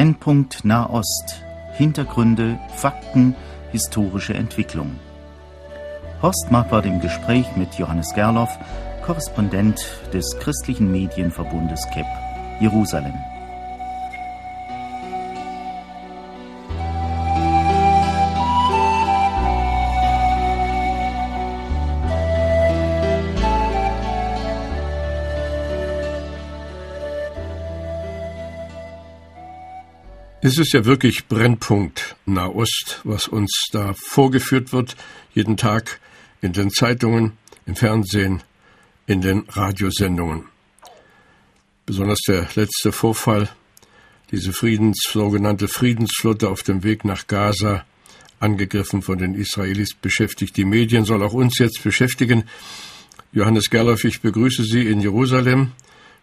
Brennpunkt 0.00 0.64
Nahost. 0.64 1.44
Hintergründe, 1.74 2.58
Fakten, 2.74 3.36
historische 3.70 4.32
Entwicklung. 4.32 4.98
Horst 6.22 6.50
Marquardt 6.50 6.86
im 6.86 7.02
Gespräch 7.02 7.44
mit 7.54 7.74
Johannes 7.74 8.14
Gerloff, 8.14 8.48
Korrespondent 9.04 9.78
des 10.14 10.38
christlichen 10.38 10.90
Medienverbundes 10.90 11.86
KEP, 11.92 12.06
Jerusalem. 12.60 13.12
Es 30.42 30.56
ist 30.56 30.72
ja 30.72 30.86
wirklich 30.86 31.26
Brennpunkt 31.26 32.16
Nahost, 32.24 33.02
was 33.04 33.28
uns 33.28 33.66
da 33.72 33.92
vorgeführt 33.92 34.72
wird, 34.72 34.96
jeden 35.34 35.58
Tag 35.58 36.00
in 36.40 36.54
den 36.54 36.70
Zeitungen, 36.70 37.32
im 37.66 37.76
Fernsehen, 37.76 38.42
in 39.06 39.20
den 39.20 39.44
Radiosendungen. 39.50 40.44
Besonders 41.84 42.20
der 42.26 42.48
letzte 42.54 42.90
Vorfall, 42.90 43.50
diese 44.30 44.54
Friedens, 44.54 45.02
sogenannte 45.12 45.68
Friedensflotte 45.68 46.48
auf 46.48 46.62
dem 46.62 46.84
Weg 46.84 47.04
nach 47.04 47.26
Gaza, 47.26 47.84
angegriffen 48.38 49.02
von 49.02 49.18
den 49.18 49.34
Israelis, 49.34 49.92
beschäftigt 49.92 50.56
die 50.56 50.64
Medien, 50.64 51.04
soll 51.04 51.22
auch 51.22 51.34
uns 51.34 51.58
jetzt 51.58 51.82
beschäftigen. 51.82 52.44
Johannes 53.32 53.68
Gerloff, 53.68 54.04
ich 54.04 54.22
begrüße 54.22 54.64
Sie 54.64 54.86
in 54.86 55.02
Jerusalem. 55.02 55.72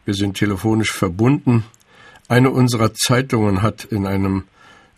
Wir 0.05 0.15
sind 0.15 0.37
telefonisch 0.37 0.91
verbunden. 0.91 1.65
Eine 2.29 2.51
unserer 2.51 2.93
Zeitungen 2.93 3.61
hat 3.61 3.85
in 3.85 4.05
einem 4.05 4.43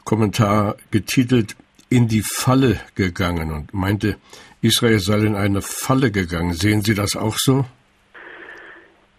Kommentar 0.04 0.78
getitelt 0.90 1.56
in 1.88 2.08
die 2.08 2.24
Falle 2.24 2.80
gegangen 2.96 3.52
und 3.52 3.72
meinte, 3.72 4.16
Israel 4.64 4.98
sei 4.98 5.20
in 5.28 5.36
eine 5.36 5.62
Falle 5.62 6.10
gegangen. 6.10 6.54
Sehen 6.54 6.82
Sie 6.82 6.96
das 6.96 7.16
auch 7.16 7.36
so? 7.38 7.66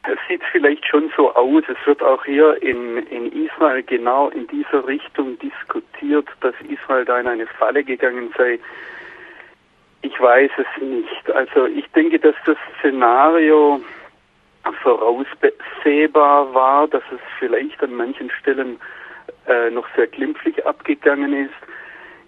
Es 0.03 0.19
sieht 0.29 0.43
vielleicht 0.51 0.85
schon 0.87 1.13
so 1.17 1.33
aus. 1.35 1.63
Es 1.69 1.87
wird 1.87 2.03
auch 2.03 2.25
hier 2.25 2.61
in, 2.63 2.99
in 3.07 3.31
Israel 3.47 3.85
genau 3.85 4.29
in 4.31 4.49
dieser 4.49 4.85
Richtung 4.89 5.39
diskutiert, 5.39 6.27
dass 6.41 6.55
Israel 6.69 7.05
da 7.05 7.21
in 7.21 7.29
eine 7.29 7.47
Falle 7.47 7.85
gegangen 7.85 8.35
sei. 8.37 8.59
Ich 10.03 10.19
weiß 10.19 10.51
es 10.59 10.83
nicht. 10.83 11.31
Also 11.31 11.67
ich 11.67 11.87
denke, 11.93 12.19
dass 12.19 12.35
das 12.45 12.57
Szenario 12.81 13.81
voraussehbar 14.83 16.53
war, 16.55 16.89
dass 16.89 17.03
es 17.13 17.21
vielleicht 17.39 17.83
an 17.83 17.95
manchen 17.95 18.31
Stellen 18.31 18.79
äh, 19.47 19.71
noch 19.71 19.87
sehr 19.97 20.07
glimpflich 20.07 20.65
abgegangen 20.67 21.33
ist. 21.33 21.55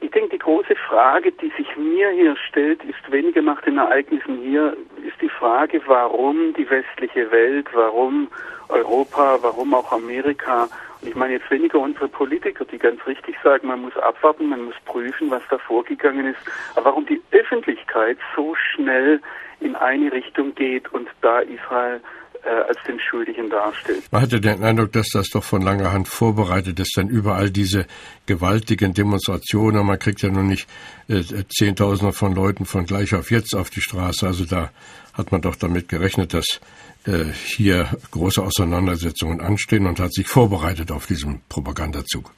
Ich 0.01 0.11
denke, 0.11 0.31
die 0.31 0.39
große 0.39 0.75
Frage, 0.89 1.31
die 1.31 1.53
sich 1.57 1.77
mir 1.77 2.11
hier 2.11 2.37
stellt, 2.49 2.83
ist 2.85 3.13
weniger 3.13 3.41
nach 3.41 3.63
den 3.63 3.79
Ereignissen 3.79 4.39
hier, 4.39 4.77
ist 5.07 5.21
die 5.21 5.29
Frage, 5.29 5.81
warum 5.87 6.53
die 6.55 6.69
westliche 6.69 7.31
Welt, 7.31 7.69
warum 7.73 8.29
Europa, 8.69 9.39
warum 9.43 9.75
auch 9.75 9.93
Amerika. 9.93 10.69
Und 11.01 11.09
ich 11.09 11.15
meine 11.15 11.35
jetzt 11.35 11.51
weniger 11.53 11.79
unsere 11.79 12.09
Politiker, 12.09 12.65
die 12.65 12.79
ganz 12.79 13.07
richtig 13.07 13.37
sagen, 13.45 13.69
man 13.69 13.83
muss 13.83 13.97
abwarten, 13.97 14.49
man 14.49 14.65
muss 14.65 14.75
prüfen, 14.87 15.31
was 15.31 15.43
da 15.51 15.59
vorgegangen 15.59 16.27
ist, 16.27 16.41
aber 16.75 16.87
warum 16.87 17.07
die 17.07 17.23
Öffentlichkeit 17.31 18.19
so 18.35 18.57
schnell 18.57 19.21
in 19.61 19.77
eine 19.77 20.13
Richtung 20.13 20.55
geht 20.57 20.93
und 20.93 21.09
da 21.21 21.41
Israel 21.41 22.01
äh, 22.45 22.49
als 22.49 22.79
den 22.87 22.99
Schuldigen 22.99 23.51
darstellt. 23.51 24.03
Man 24.11 24.23
hatte 24.23 24.41
den 24.41 24.63
Eindruck, 24.63 24.93
dass 24.93 25.09
das 25.13 25.29
doch 25.29 25.45
von 25.45 25.63
langer 25.63 25.93
Hand 25.93 26.09
vorbereitet 26.09 26.79
ist, 26.81 26.97
dann 26.97 27.09
überall 27.09 27.51
diese 27.51 27.87
gewaltigen 28.27 28.95
Demonstrationen. 28.95 29.87
Man 29.87 29.99
kriegt 29.99 30.23
ja 30.23 30.31
nun 30.31 30.49
nicht 30.49 30.69
äh, 31.09 31.23
Zehntausende 31.49 32.13
von 32.13 32.35
Leuten 32.35 32.65
von 32.65 32.87
gleich 32.87 33.15
auf 33.15 33.31
jetzt 33.31 33.55
auf 33.55 33.71
die 33.71 33.81
Straße. 33.81 34.27
Also 34.27 34.45
da 34.45 34.71
hat 35.15 35.31
man 35.31 35.41
doch 35.41 35.57
damit 35.57 35.89
gerechnet, 35.89 36.35
dass 36.35 36.61
äh, 37.05 37.25
hier 37.33 37.89
große 38.11 38.43
Auseinandersetzungen 38.43 39.41
anstehen 39.41 39.87
und 39.87 40.01
hat 40.01 40.13
sich 40.13 40.27
vorbereitet 40.27 40.91
auf 40.91 41.07
diesen 41.07 41.43
Propagandazug. 41.49 42.33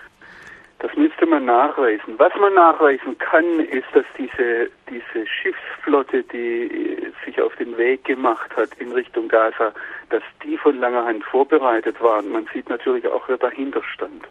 Das 0.84 0.94
müsste 0.96 1.24
man 1.24 1.46
nachweisen. 1.46 2.18
Was 2.18 2.34
man 2.38 2.52
nachweisen 2.52 3.16
kann, 3.16 3.58
ist, 3.60 3.86
dass 3.94 4.04
diese, 4.18 4.68
diese 4.90 5.26
Schiffsflotte, 5.26 6.22
die 6.24 7.10
sich 7.24 7.40
auf 7.40 7.56
den 7.56 7.78
Weg 7.78 8.04
gemacht 8.04 8.54
hat 8.54 8.68
in 8.78 8.92
Richtung 8.92 9.28
Gaza, 9.28 9.72
dass 10.10 10.22
die 10.44 10.58
von 10.58 10.78
langer 10.78 11.06
Hand 11.06 11.24
vorbereitet 11.24 11.98
waren. 12.02 12.30
Man 12.30 12.46
sieht 12.52 12.68
natürlich 12.68 13.08
auch, 13.08 13.26
wer 13.28 13.38
dahinter 13.38 13.80
stand. 13.94 14.26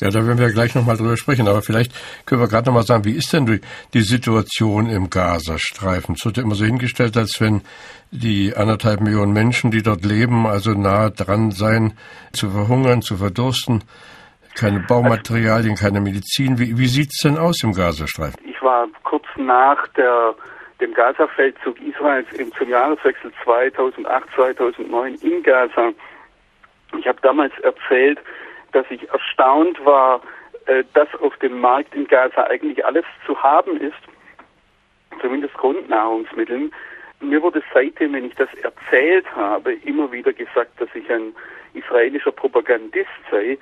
Ja, 0.00 0.08
da 0.08 0.26
werden 0.26 0.38
wir 0.38 0.50
gleich 0.50 0.74
nochmal 0.74 0.96
drüber 0.96 1.18
sprechen. 1.18 1.46
Aber 1.46 1.60
vielleicht 1.60 1.92
können 2.24 2.40
wir 2.40 2.48
gerade 2.48 2.68
nochmal 2.68 2.84
sagen, 2.84 3.04
wie 3.04 3.18
ist 3.18 3.34
denn 3.34 3.60
die 3.92 4.00
Situation 4.00 4.88
im 4.88 5.10
Gazastreifen? 5.10 6.14
Es 6.14 6.24
wird 6.24 6.38
ja 6.38 6.44
immer 6.44 6.54
so 6.54 6.64
hingestellt, 6.64 7.14
als 7.18 7.42
wenn 7.42 7.60
die 8.10 8.54
anderthalb 8.56 9.02
Millionen 9.02 9.34
Menschen, 9.34 9.70
die 9.70 9.82
dort 9.82 10.02
leben, 10.02 10.46
also 10.46 10.70
nahe 10.72 11.10
dran 11.10 11.50
seien, 11.50 11.92
zu 12.32 12.48
verhungern, 12.48 13.02
zu 13.02 13.18
verdursten 13.18 13.84
keine 14.54 14.80
Baumaterialien, 14.80 15.76
keine 15.76 16.00
Medizin. 16.00 16.58
Wie, 16.58 16.76
wie 16.78 16.86
sieht 16.86 17.10
es 17.10 17.20
denn 17.22 17.38
aus 17.38 17.62
im 17.62 17.72
Gazastreifen? 17.72 18.38
Ich 18.44 18.60
war 18.62 18.88
kurz 19.04 19.24
nach 19.36 19.86
der, 19.88 20.34
dem 20.80 20.94
Gaza-Feldzug 20.94 21.80
Israels 21.80 22.26
im, 22.32 22.52
zum 22.52 22.68
Jahreswechsel 22.68 23.32
2008, 23.44 24.28
2009 24.34 25.14
in 25.22 25.42
Gaza. 25.42 25.92
Ich 26.98 27.06
habe 27.06 27.18
damals 27.22 27.52
erzählt, 27.60 28.18
dass 28.72 28.86
ich 28.90 29.08
erstaunt 29.10 29.84
war, 29.84 30.20
äh, 30.66 30.84
dass 30.94 31.08
auf 31.20 31.36
dem 31.38 31.60
Markt 31.60 31.94
in 31.94 32.06
Gaza 32.06 32.44
eigentlich 32.44 32.84
alles 32.84 33.04
zu 33.26 33.40
haben 33.42 33.76
ist, 33.78 33.96
zumindest 35.20 35.54
Grundnahrungsmitteln. 35.54 36.72
Mir 37.20 37.42
wurde 37.42 37.62
seitdem, 37.72 38.14
wenn 38.14 38.24
ich 38.24 38.34
das 38.34 38.48
erzählt 38.62 39.24
habe, 39.34 39.74
immer 39.74 40.10
wieder 40.10 40.32
gesagt, 40.32 40.80
dass 40.80 40.88
ich 40.94 41.10
ein 41.10 41.34
israelischer 41.74 42.32
Propagandist 42.32 43.10
sei, 43.30 43.58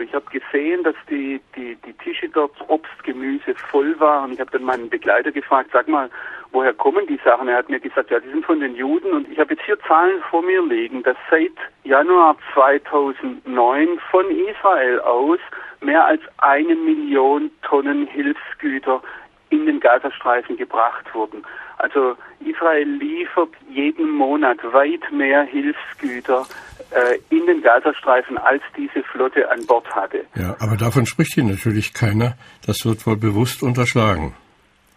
ich 0.00 0.14
habe 0.14 0.26
gesehen, 0.30 0.82
dass 0.82 0.94
die, 1.08 1.40
die, 1.54 1.76
die 1.86 1.92
Tische 1.94 2.28
dort 2.28 2.52
Obst, 2.68 3.04
Gemüse 3.04 3.54
voll 3.70 3.98
waren. 4.00 4.32
Ich 4.32 4.40
habe 4.40 4.50
dann 4.50 4.64
meinen 4.64 4.88
Begleiter 4.88 5.32
gefragt, 5.32 5.70
sag 5.72 5.88
mal, 5.88 6.10
woher 6.52 6.72
kommen 6.72 7.06
die 7.06 7.20
Sachen? 7.24 7.48
Er 7.48 7.58
hat 7.58 7.68
mir 7.68 7.80
gesagt, 7.80 8.10
ja, 8.10 8.20
die 8.20 8.30
sind 8.30 8.44
von 8.44 8.60
den 8.60 8.74
Juden. 8.74 9.12
Und 9.12 9.30
ich 9.30 9.38
habe 9.38 9.54
jetzt 9.54 9.64
hier 9.64 9.78
Zahlen 9.80 10.20
vor 10.30 10.42
mir 10.42 10.62
liegen, 10.62 11.02
dass 11.02 11.16
seit 11.30 11.52
Januar 11.84 12.36
2009 12.54 13.98
von 14.10 14.26
Israel 14.30 15.00
aus 15.00 15.38
mehr 15.80 16.04
als 16.04 16.22
eine 16.38 16.74
Million 16.74 17.50
Tonnen 17.62 18.06
Hilfsgüter 18.06 19.02
in 19.50 19.66
den 19.66 19.80
Gazastreifen 19.80 20.56
gebracht 20.56 21.06
wurden. 21.14 21.44
Also 21.78 22.16
Israel 22.40 22.88
liefert 22.88 23.50
jeden 23.68 24.10
Monat 24.10 24.58
weit 24.72 25.12
mehr 25.12 25.42
Hilfsgüter 25.44 26.46
äh, 26.90 27.18
in 27.34 27.46
den 27.46 27.62
Gazastreifen, 27.62 28.38
als 28.38 28.62
diese 28.76 29.02
Flotte 29.02 29.50
an 29.50 29.66
Bord 29.66 29.86
hatte. 29.94 30.24
Ja, 30.34 30.56
aber 30.58 30.76
davon 30.76 31.06
spricht 31.06 31.34
hier 31.34 31.44
natürlich 31.44 31.92
keiner. 31.92 32.36
Das 32.66 32.84
wird 32.84 33.06
wohl 33.06 33.16
bewusst 33.16 33.62
unterschlagen. 33.62 34.34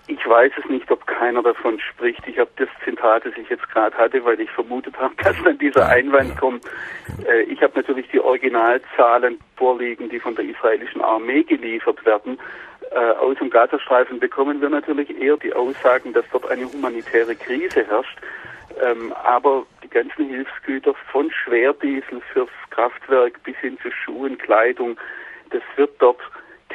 Ich 0.09 0.27
weiß 0.27 0.51
es 0.57 0.67
nicht, 0.71 0.89
ob 0.89 1.05
keiner 1.05 1.43
davon 1.43 1.79
spricht. 1.79 2.27
Ich 2.27 2.39
habe 2.39 2.49
das 2.55 2.67
Zitat, 2.83 3.25
das 3.25 3.33
ich 3.37 3.47
jetzt 3.47 3.69
gerade 3.69 3.95
hatte, 3.95 4.25
weil 4.25 4.39
ich 4.39 4.49
vermutet 4.49 4.97
habe, 4.97 5.13
dass 5.23 5.35
dann 5.43 5.59
dieser 5.59 5.87
Einwand 5.87 6.35
kommt. 6.35 6.65
Äh, 7.27 7.43
ich 7.43 7.61
habe 7.61 7.73
natürlich 7.75 8.07
die 8.11 8.19
Originalzahlen 8.19 9.39
vorliegen, 9.55 10.09
die 10.09 10.19
von 10.19 10.33
der 10.33 10.45
israelischen 10.45 11.01
Armee 11.01 11.43
geliefert 11.43 12.03
werden. 12.07 12.39
Äh, 12.89 13.11
aus 13.19 13.37
dem 13.37 13.51
Gazastreifen 13.51 14.19
bekommen 14.19 14.59
wir 14.61 14.69
natürlich 14.69 15.15
eher 15.21 15.37
die 15.37 15.53
Aussagen, 15.53 16.11
dass 16.13 16.25
dort 16.31 16.49
eine 16.49 16.65
humanitäre 16.65 17.35
Krise 17.35 17.85
herrscht. 17.85 18.17
Ähm, 18.81 19.13
aber 19.23 19.67
die 19.83 19.89
ganzen 19.89 20.27
Hilfsgüter 20.27 20.95
von 21.11 21.29
Schwerdiesel 21.31 22.19
fürs 22.33 22.49
Kraftwerk 22.71 23.43
bis 23.43 23.55
hin 23.57 23.77
zu 23.83 23.91
Schuhen, 23.91 24.39
Kleidung, 24.39 24.97
das 25.51 25.61
wird 25.75 25.91
dort 25.99 26.19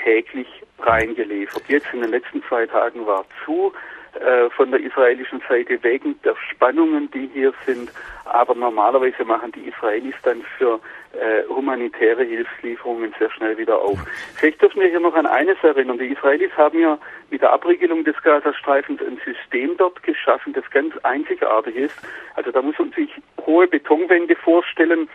täglich 0.05 0.64
reingeliefert. 0.79 1.63
Jetzt 1.69 1.87
in 1.93 2.01
den 2.01 2.11
letzten 2.11 2.43
zwei 2.45 2.67
Tagen 2.67 3.07
war 3.07 3.25
zu 3.45 3.73
äh, 4.21 4.49
von 4.51 4.71
der 4.71 4.81
israelischen 4.81 5.43
Seite 5.49 5.83
wegen 5.83 6.21
der 6.23 6.37
Spannungen, 6.51 7.11
die 7.11 7.29
hier 7.33 7.53
sind. 7.67 7.91
Aber 8.27 8.55
normalerweise 8.55 9.25
machen 9.25 9.51
die 9.53 9.69
Israelis 9.69 10.15
dann 10.23 10.43
für 10.57 10.81
äh, 11.13 11.43
humanitäre 11.49 12.23
Hilfslieferungen 12.23 13.13
sehr 13.19 13.31
schnell 13.33 13.59
wieder 13.59 13.81
auf. 13.81 13.99
Vielleicht 14.37 14.63
dürfen 14.63 14.81
wir 14.81 14.89
hier 14.89 15.01
noch 15.01 15.15
an 15.15 15.27
eines 15.27 15.59
erinnern. 15.63 15.99
Die 15.99 16.13
Israelis 16.13 16.53
haben 16.57 16.79
ja 16.79 16.97
mit 17.31 17.43
der 17.43 17.53
Abriegelung 17.53 18.05
des 18.05 18.21
Gazastreifens 18.23 19.01
ein 19.01 19.21
System 19.25 19.77
dort 19.79 20.03
geschaffen, 20.05 20.53
das 20.53 20.69
ganz 20.71 20.97
einzigartig 20.99 21.75
ist. 21.75 21.97
Also 22.37 22.53
da 22.53 22.63
muss 22.63 22.79
man 22.79 22.93
sich 22.93 23.11
hohe 23.45 23.67
Betonwände 23.67 24.37
vorstellen, 24.37 25.09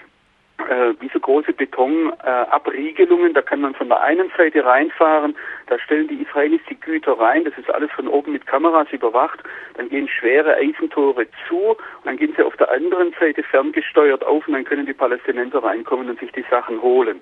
äh, 0.67 0.93
wie 0.99 1.09
so 1.13 1.19
große 1.19 1.53
Betonabriegelungen. 1.53 3.31
Äh, 3.31 3.33
da 3.33 3.41
kann 3.41 3.61
man 3.61 3.73
von 3.75 3.89
der 3.89 4.01
einen 4.01 4.31
Seite 4.37 4.65
reinfahren, 4.65 5.35
da 5.67 5.79
stellen 5.79 6.07
die 6.07 6.21
Israelis 6.21 6.61
die 6.69 6.79
Güter 6.79 7.13
rein, 7.13 7.45
das 7.45 7.57
ist 7.57 7.69
alles 7.69 7.91
von 7.91 8.07
oben 8.07 8.33
mit 8.33 8.47
Kameras 8.47 8.87
überwacht. 8.91 9.39
Dann 9.75 9.89
gehen 9.89 10.07
schwere 10.07 10.55
Eisentore 10.55 11.27
zu 11.47 11.69
und 11.69 12.05
dann 12.05 12.17
gehen 12.17 12.33
sie 12.35 12.43
auf 12.43 12.57
der 12.57 12.71
anderen 12.71 13.13
Seite 13.19 13.43
ferngesteuert 13.43 14.25
auf 14.25 14.47
und 14.47 14.53
dann 14.53 14.65
können 14.65 14.85
die 14.85 14.93
Palästinenser 14.93 15.63
reinkommen 15.63 16.09
und 16.09 16.19
sich 16.19 16.31
die 16.31 16.45
Sachen 16.49 16.81
holen. 16.81 17.21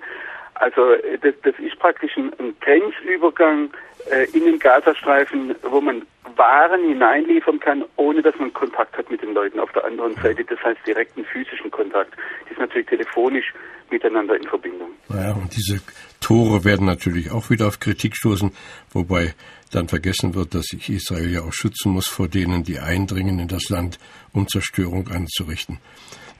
Also 0.60 0.96
das, 1.22 1.34
das 1.44 1.56
ist 1.60 1.80
praktisch 1.80 2.18
ein, 2.18 2.32
ein 2.40 2.56
Grenzübergang 2.62 3.70
äh, 4.12 4.26
in 4.34 4.46
den 4.46 4.60
Gazastreifen, 4.60 5.56
wo 5.64 5.82
man 5.82 6.04
waren 6.36 6.82
hineinliefern 6.88 7.60
kann, 7.60 7.84
ohne 7.96 8.22
dass 8.22 8.36
man 8.38 8.54
Kontakt 8.54 8.98
hat 8.98 9.10
mit 9.10 9.22
den 9.22 9.34
Leuten 9.34 9.60
auf 9.60 9.72
der 9.72 9.86
anderen 9.86 10.16
Seite. 10.16 10.44
Das 10.46 10.60
heißt 10.64 10.80
direkten 10.86 11.26
physischen 11.26 11.72
Kontakt. 11.72 12.14
Das 12.44 12.52
ist 12.52 12.60
natürlich 12.60 12.88
telefonisch 12.88 13.54
miteinander 13.90 14.36
in 14.36 14.44
Verbindung. 14.44 14.90
Ja, 15.10 15.32
und 15.34 15.50
diese 15.56 15.80
Tore 16.28 16.66
werden 16.66 16.86
natürlich 16.86 17.32
auch 17.32 17.50
wieder 17.50 17.68
auf 17.68 17.80
Kritik 17.80 18.18
stoßen, 18.18 18.52
wobei 18.92 19.34
dann 19.72 19.88
vergessen 19.88 20.36
wird, 20.36 20.56
dass 20.56 20.66
sich 20.66 20.90
Israel 20.90 21.32
ja 21.32 21.42
auch 21.44 21.54
schützen 21.54 21.94
muss 21.94 22.08
vor 22.08 22.28
denen, 22.28 22.66
die 22.66 22.80
eindringen 22.80 23.40
in 23.40 23.48
das 23.48 23.70
Land, 23.70 23.98
um 24.34 24.46
Zerstörung 24.46 25.08
anzurichten. 25.08 25.78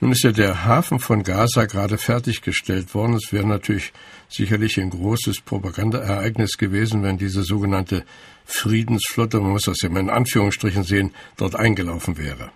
Nun 0.02 0.12
ist 0.12 0.24
ja 0.24 0.32
der 0.32 0.66
Hafen 0.66 0.98
von 0.98 1.22
Gaza 1.22 1.64
gerade 1.64 1.96
fertiggestellt 1.96 2.94
worden. 2.94 3.14
Es 3.14 3.32
wäre 3.32 3.46
natürlich 3.46 3.94
sicherlich 4.28 4.78
ein 4.78 4.90
großes 4.90 5.40
Propagandaereignis 5.40 6.58
gewesen, 6.58 7.02
wenn 7.02 7.16
diese 7.16 7.42
sogenannte 7.42 8.04
Friedensflotte, 8.44 9.40
man 9.40 9.52
muss 9.52 9.62
das 9.62 9.80
ja 9.80 9.88
mal 9.88 10.00
in 10.00 10.10
Anführungsstrichen 10.10 10.84
sehen, 10.84 11.14
dort 11.38 11.56
eingelaufen 11.56 12.18
wäre. 12.18 12.50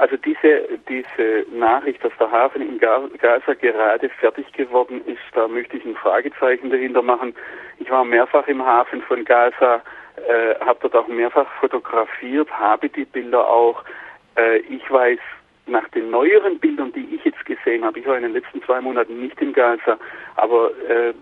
Also 0.00 0.16
diese, 0.16 0.62
diese 0.88 1.44
Nachricht, 1.54 2.02
dass 2.02 2.12
der 2.18 2.30
Hafen 2.30 2.62
in 2.62 2.78
Gaza 2.78 3.52
gerade 3.52 4.08
fertig 4.08 4.50
geworden 4.54 5.02
ist, 5.04 5.20
da 5.34 5.46
möchte 5.46 5.76
ich 5.76 5.84
ein 5.84 5.94
Fragezeichen 5.94 6.70
dahinter 6.70 7.02
machen. 7.02 7.34
Ich 7.80 7.90
war 7.90 8.02
mehrfach 8.06 8.48
im 8.48 8.64
Hafen 8.64 9.02
von 9.02 9.26
Gaza, 9.26 9.82
äh, 10.26 10.54
habe 10.64 10.78
dort 10.80 10.96
auch 10.96 11.06
mehrfach 11.06 11.46
fotografiert, 11.60 12.50
habe 12.50 12.88
die 12.88 13.04
Bilder 13.04 13.46
auch. 13.46 13.84
Äh, 14.36 14.60
ich 14.60 14.90
weiß 14.90 15.18
nach 15.66 15.86
den 15.90 16.10
neueren 16.10 16.58
Bildern, 16.58 16.94
die 16.94 17.06
ich 17.14 17.22
jetzt 17.26 17.44
gesehen 17.44 17.84
habe, 17.84 17.98
ich 17.98 18.06
war 18.06 18.16
in 18.16 18.22
den 18.22 18.32
letzten 18.32 18.62
zwei 18.62 18.80
Monaten 18.80 19.20
nicht 19.20 19.38
in 19.42 19.52
Gaza, 19.52 19.98
aber 20.36 20.70
äh, 20.88 21.12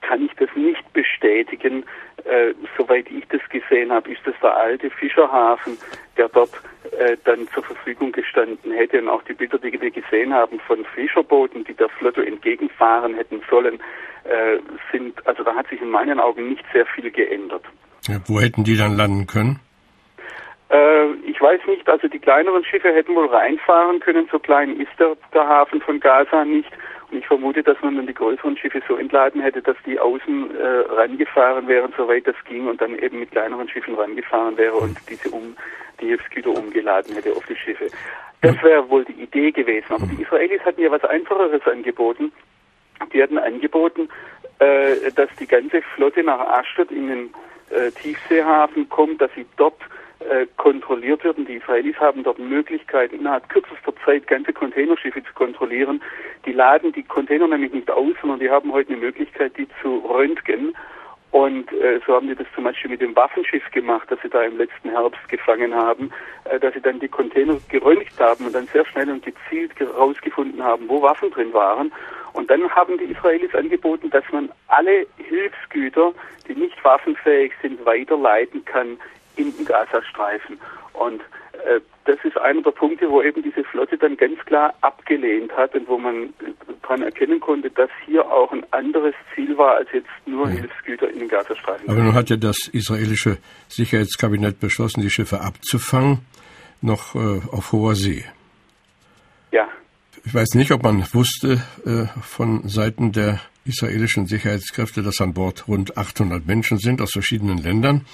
kann 0.00 0.24
ich 0.24 0.32
das 0.38 0.48
nicht 0.54 0.92
bestätigen. 0.92 1.84
Äh, 2.24 2.54
soweit 2.76 3.10
ich 3.10 3.24
das 3.28 3.40
gesehen 3.50 3.92
habe, 3.92 4.10
ist 4.10 4.20
das 4.24 4.34
der 4.42 4.56
alte 4.56 4.90
Fischerhafen, 4.90 5.76
der 6.16 6.28
dort 6.28 6.52
äh, 6.98 7.16
dann 7.24 7.46
zur 7.48 7.64
Verfügung 7.64 8.12
gestanden 8.12 8.72
hätte. 8.72 9.00
Und 9.00 9.08
auch 9.08 9.22
die 9.22 9.34
Bilder, 9.34 9.58
die 9.58 9.80
wir 9.80 9.90
gesehen 9.90 10.32
haben 10.32 10.58
von 10.60 10.84
Fischerbooten, 10.94 11.64
die 11.64 11.74
der 11.74 11.88
Flotte 11.88 12.24
entgegenfahren 12.24 13.14
hätten 13.14 13.42
sollen, 13.50 13.80
äh, 14.24 14.58
sind, 14.90 15.26
also 15.26 15.42
da 15.42 15.54
hat 15.54 15.68
sich 15.68 15.80
in 15.82 15.90
meinen 15.90 16.18
Augen 16.18 16.48
nicht 16.48 16.64
sehr 16.72 16.86
viel 16.86 17.10
geändert. 17.10 17.64
Ja, 18.06 18.16
wo 18.26 18.40
hätten 18.40 18.64
die 18.64 18.76
dann 18.76 18.96
landen 18.96 19.26
können? 19.26 19.60
Äh, 20.70 21.12
ich 21.26 21.40
weiß 21.40 21.60
nicht, 21.66 21.88
also 21.88 22.08
die 22.08 22.18
kleineren 22.18 22.64
Schiffe 22.64 22.92
hätten 22.92 23.14
wohl 23.14 23.26
reinfahren 23.26 24.00
können, 24.00 24.28
so 24.30 24.38
klein 24.38 24.80
ist 24.80 24.90
der, 24.98 25.16
der 25.32 25.46
Hafen 25.46 25.80
von 25.80 26.00
Gaza 26.00 26.44
nicht. 26.44 26.70
Ich 27.14 27.26
vermute, 27.26 27.62
dass 27.62 27.80
man 27.82 27.96
dann 27.96 28.06
die 28.06 28.14
größeren 28.14 28.56
Schiffe 28.56 28.82
so 28.88 28.96
entladen 28.96 29.40
hätte, 29.40 29.62
dass 29.62 29.76
die 29.86 29.98
außen 29.98 30.56
äh, 30.56 30.66
rangefahren 30.94 31.68
wären, 31.68 31.92
soweit 31.96 32.26
das 32.26 32.36
ging, 32.44 32.66
und 32.66 32.80
dann 32.80 32.98
eben 32.98 33.20
mit 33.20 33.30
kleineren 33.30 33.68
Schiffen 33.68 33.94
rangefahren 33.94 34.56
wäre 34.56 34.74
und 34.74 34.98
diese 35.08 35.30
um 35.30 35.56
die 36.00 36.06
Hilfsgüter 36.06 36.50
umgeladen 36.50 37.14
hätte 37.14 37.32
auf 37.32 37.46
die 37.46 37.56
Schiffe. 37.56 37.88
Das 38.40 38.60
wäre 38.62 38.88
wohl 38.90 39.04
die 39.04 39.22
Idee 39.22 39.52
gewesen. 39.52 39.86
Aber 39.90 40.06
die 40.06 40.22
Israelis 40.22 40.60
hatten 40.64 40.82
ja 40.82 40.90
was 40.90 41.04
Einfacheres 41.04 41.66
angeboten. 41.66 42.32
Die 43.12 43.22
hatten 43.22 43.38
angeboten, 43.38 44.08
äh, 44.58 45.10
dass 45.14 45.30
die 45.38 45.46
ganze 45.46 45.82
Flotte 45.94 46.22
nach 46.22 46.40
Ashdod 46.40 46.90
in 46.90 47.08
den 47.08 47.34
äh, 47.70 47.90
Tiefseehafen 47.92 48.88
kommt, 48.88 49.20
dass 49.20 49.30
sie 49.34 49.46
dort 49.56 49.78
äh, 50.30 50.46
kontrolliert 50.56 51.24
wird. 51.24 51.38
Und 51.38 51.48
die 51.48 51.56
Israelis 51.56 51.96
haben 51.98 52.22
dort 52.22 52.38
Möglichkeiten, 52.38 53.16
innerhalb 53.16 53.48
kürzester 53.48 53.92
Zeit 54.04 54.26
ganze 54.26 54.52
Containerschiffe 54.52 55.22
zu 55.22 55.32
kontrollieren. 55.34 56.02
Die 56.46 56.52
laden 56.52 56.92
die 56.92 57.02
Container 57.02 57.48
nämlich 57.48 57.72
nicht 57.72 57.90
aus, 57.90 58.14
sondern 58.20 58.40
die 58.40 58.50
haben 58.50 58.72
heute 58.72 58.92
eine 58.92 59.00
Möglichkeit, 59.00 59.56
die 59.56 59.68
zu 59.82 59.98
röntgen. 59.98 60.74
Und 61.30 61.72
äh, 61.72 62.00
so 62.06 62.14
haben 62.14 62.28
die 62.28 62.36
das 62.36 62.46
zum 62.54 62.62
Beispiel 62.62 62.92
mit 62.92 63.00
dem 63.00 63.16
Waffenschiff 63.16 63.68
gemacht, 63.72 64.08
das 64.08 64.20
sie 64.22 64.28
da 64.28 64.42
im 64.42 64.56
letzten 64.56 64.90
Herbst 64.90 65.28
gefangen 65.28 65.74
haben, 65.74 66.12
äh, 66.44 66.60
dass 66.60 66.74
sie 66.74 66.80
dann 66.80 67.00
die 67.00 67.08
Container 67.08 67.58
geröntgt 67.68 68.20
haben 68.20 68.46
und 68.46 68.54
dann 68.54 68.68
sehr 68.68 68.86
schnell 68.86 69.10
und 69.10 69.24
gezielt 69.24 69.72
herausgefunden 69.80 70.62
haben, 70.62 70.88
wo 70.88 71.02
Waffen 71.02 71.32
drin 71.32 71.52
waren. 71.52 71.92
Und 72.34 72.50
dann 72.50 72.70
haben 72.70 72.98
die 72.98 73.06
Israelis 73.06 73.52
angeboten, 73.54 74.10
dass 74.10 74.24
man 74.30 74.48
alle 74.68 75.06
Hilfsgüter, 75.16 76.12
die 76.46 76.54
nicht 76.54 76.84
waffenfähig 76.84 77.52
sind, 77.62 77.84
weiterleiten 77.84 78.64
kann 78.64 78.96
in 79.36 79.54
den 79.56 79.64
Gazastreifen. 79.64 80.58
Und 80.92 81.20
äh, 81.66 81.80
das 82.04 82.18
ist 82.24 82.36
einer 82.38 82.62
der 82.62 82.70
Punkte, 82.70 83.10
wo 83.10 83.22
eben 83.22 83.42
diese 83.42 83.64
Flotte 83.64 83.96
dann 83.96 84.16
ganz 84.16 84.38
klar 84.44 84.74
abgelehnt 84.82 85.52
hat 85.56 85.74
und 85.74 85.88
wo 85.88 85.98
man 85.98 86.34
daran 86.82 87.02
erkennen 87.02 87.40
konnte, 87.40 87.70
dass 87.70 87.90
hier 88.04 88.24
auch 88.30 88.52
ein 88.52 88.64
anderes 88.72 89.14
Ziel 89.34 89.56
war, 89.56 89.76
als 89.76 89.88
jetzt 89.92 90.08
nur 90.26 90.48
ja. 90.48 90.60
Hilfsgüter 90.60 91.08
in 91.10 91.20
den 91.20 91.28
Gazastreifen. 91.28 91.88
Aber 91.88 92.00
nun 92.00 92.14
hat 92.14 92.30
ja 92.30 92.36
das 92.36 92.68
israelische 92.72 93.38
Sicherheitskabinett 93.68 94.60
beschlossen, 94.60 95.00
die 95.00 95.10
Schiffe 95.10 95.40
abzufangen, 95.40 96.20
noch 96.82 97.14
äh, 97.14 97.40
auf 97.50 97.72
hoher 97.72 97.94
See. 97.94 98.24
Ja. 99.50 99.66
Ich 100.24 100.34
weiß 100.34 100.54
nicht, 100.54 100.72
ob 100.72 100.82
man 100.82 101.04
wusste 101.12 101.62
äh, 101.86 102.06
von 102.20 102.68
Seiten 102.68 103.12
der 103.12 103.40
israelischen 103.64 104.26
Sicherheitskräfte, 104.26 105.02
dass 105.02 105.20
an 105.20 105.32
Bord 105.32 105.66
rund 105.68 105.96
800 105.96 106.46
Menschen 106.46 106.78
sind 106.78 107.00
aus 107.00 107.12
verschiedenen 107.12 107.58
Ländern. 107.58 108.04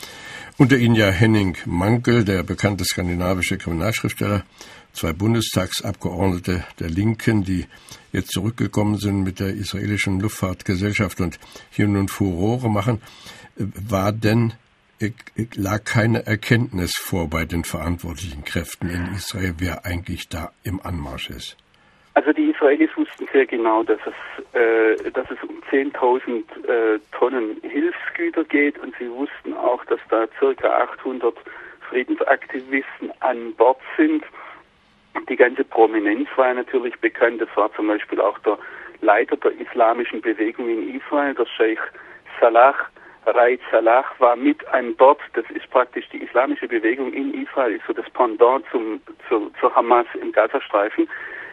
Unter 0.61 0.77
ihnen 0.77 0.95
ja 0.95 1.09
Henning 1.09 1.57
Mankel, 1.65 2.23
der 2.23 2.43
bekannte 2.43 2.85
skandinavische 2.85 3.57
Kriminalschriftsteller, 3.57 4.45
zwei 4.93 5.15
Bundestagsabgeordnete 5.15 6.67
der 6.79 6.91
Linken, 6.91 7.45
die 7.45 7.65
jetzt 8.13 8.33
zurückgekommen 8.33 8.99
sind 8.99 9.23
mit 9.23 9.41
der 9.41 9.55
israelischen 9.55 10.21
Luftfahrtgesellschaft 10.21 11.23
und 11.23 11.41
hier 11.71 11.89
nun 11.89 12.09
Furore 12.09 12.69
machen. 12.69 13.01
War 13.57 14.13
denn 14.13 14.53
lag 15.55 15.85
keine 15.85 16.27
Erkenntnis 16.27 16.95
vor 16.95 17.31
bei 17.31 17.47
den 17.47 17.65
verantwortlichen 17.65 18.45
Kräften 18.45 18.91
in 18.91 19.15
Israel, 19.15 19.55
wer 19.57 19.87
eigentlich 19.87 20.29
da 20.29 20.53
im 20.63 20.79
Anmarsch 20.83 21.31
ist? 21.31 21.57
Also 22.13 22.33
Israelis 22.61 22.91
wussten 22.95 23.27
sehr 23.33 23.47
genau, 23.47 23.83
dass 23.83 23.99
es, 24.05 24.55
äh, 24.55 25.11
dass 25.13 25.31
es 25.31 25.39
um 25.49 25.63
10.000 25.71 26.45
äh, 26.69 27.01
Tonnen 27.13 27.57
Hilfsgüter 27.63 28.45
geht 28.45 28.79
und 28.79 28.95
sie 28.99 29.11
wussten 29.11 29.55
auch, 29.55 29.83
dass 29.87 30.01
da 30.11 30.27
circa 30.39 30.69
800 30.69 31.35
Friedensaktivisten 31.89 33.13
an 33.21 33.55
Bord 33.55 33.79
sind. 33.97 34.25
Die 35.31 35.37
ganze 35.37 35.65
Prominenz 35.65 36.29
war 36.37 36.53
natürlich 36.53 36.95
bekannt. 37.01 37.41
Das 37.41 37.49
war 37.55 37.73
zum 37.75 37.89
Beispiel 37.89 38.21
auch 38.21 38.39
der 38.41 38.59
Leiter 39.01 39.39
der 39.39 39.53
islamischen 39.59 40.21
Bewegung 40.21 40.69
in 40.69 41.01
Israel, 41.01 41.35
der 41.35 41.47
Sheikh 41.47 41.81
Salah. 42.41 42.75
Raid 43.27 43.61
Salah 43.71 44.05
war 44.19 44.37
mit 44.37 44.67
an 44.69 44.95
Bord. 44.97 45.21
Das 45.33 45.45
ist 45.51 45.71
praktisch 45.71 46.07
die 46.11 46.23
islamische 46.23 46.69
Bewegung 46.69 47.13
in 47.15 47.43
Israel, 47.43 47.77
ist 47.77 47.87
so 47.87 47.95
das 47.95 48.09
Pendant 48.11 48.67
zum, 48.71 49.01
zur, 49.29 49.51
zur 49.59 49.75
Hamas 49.75 50.07
im 50.21 50.31
Gazastreifen. 50.33 51.09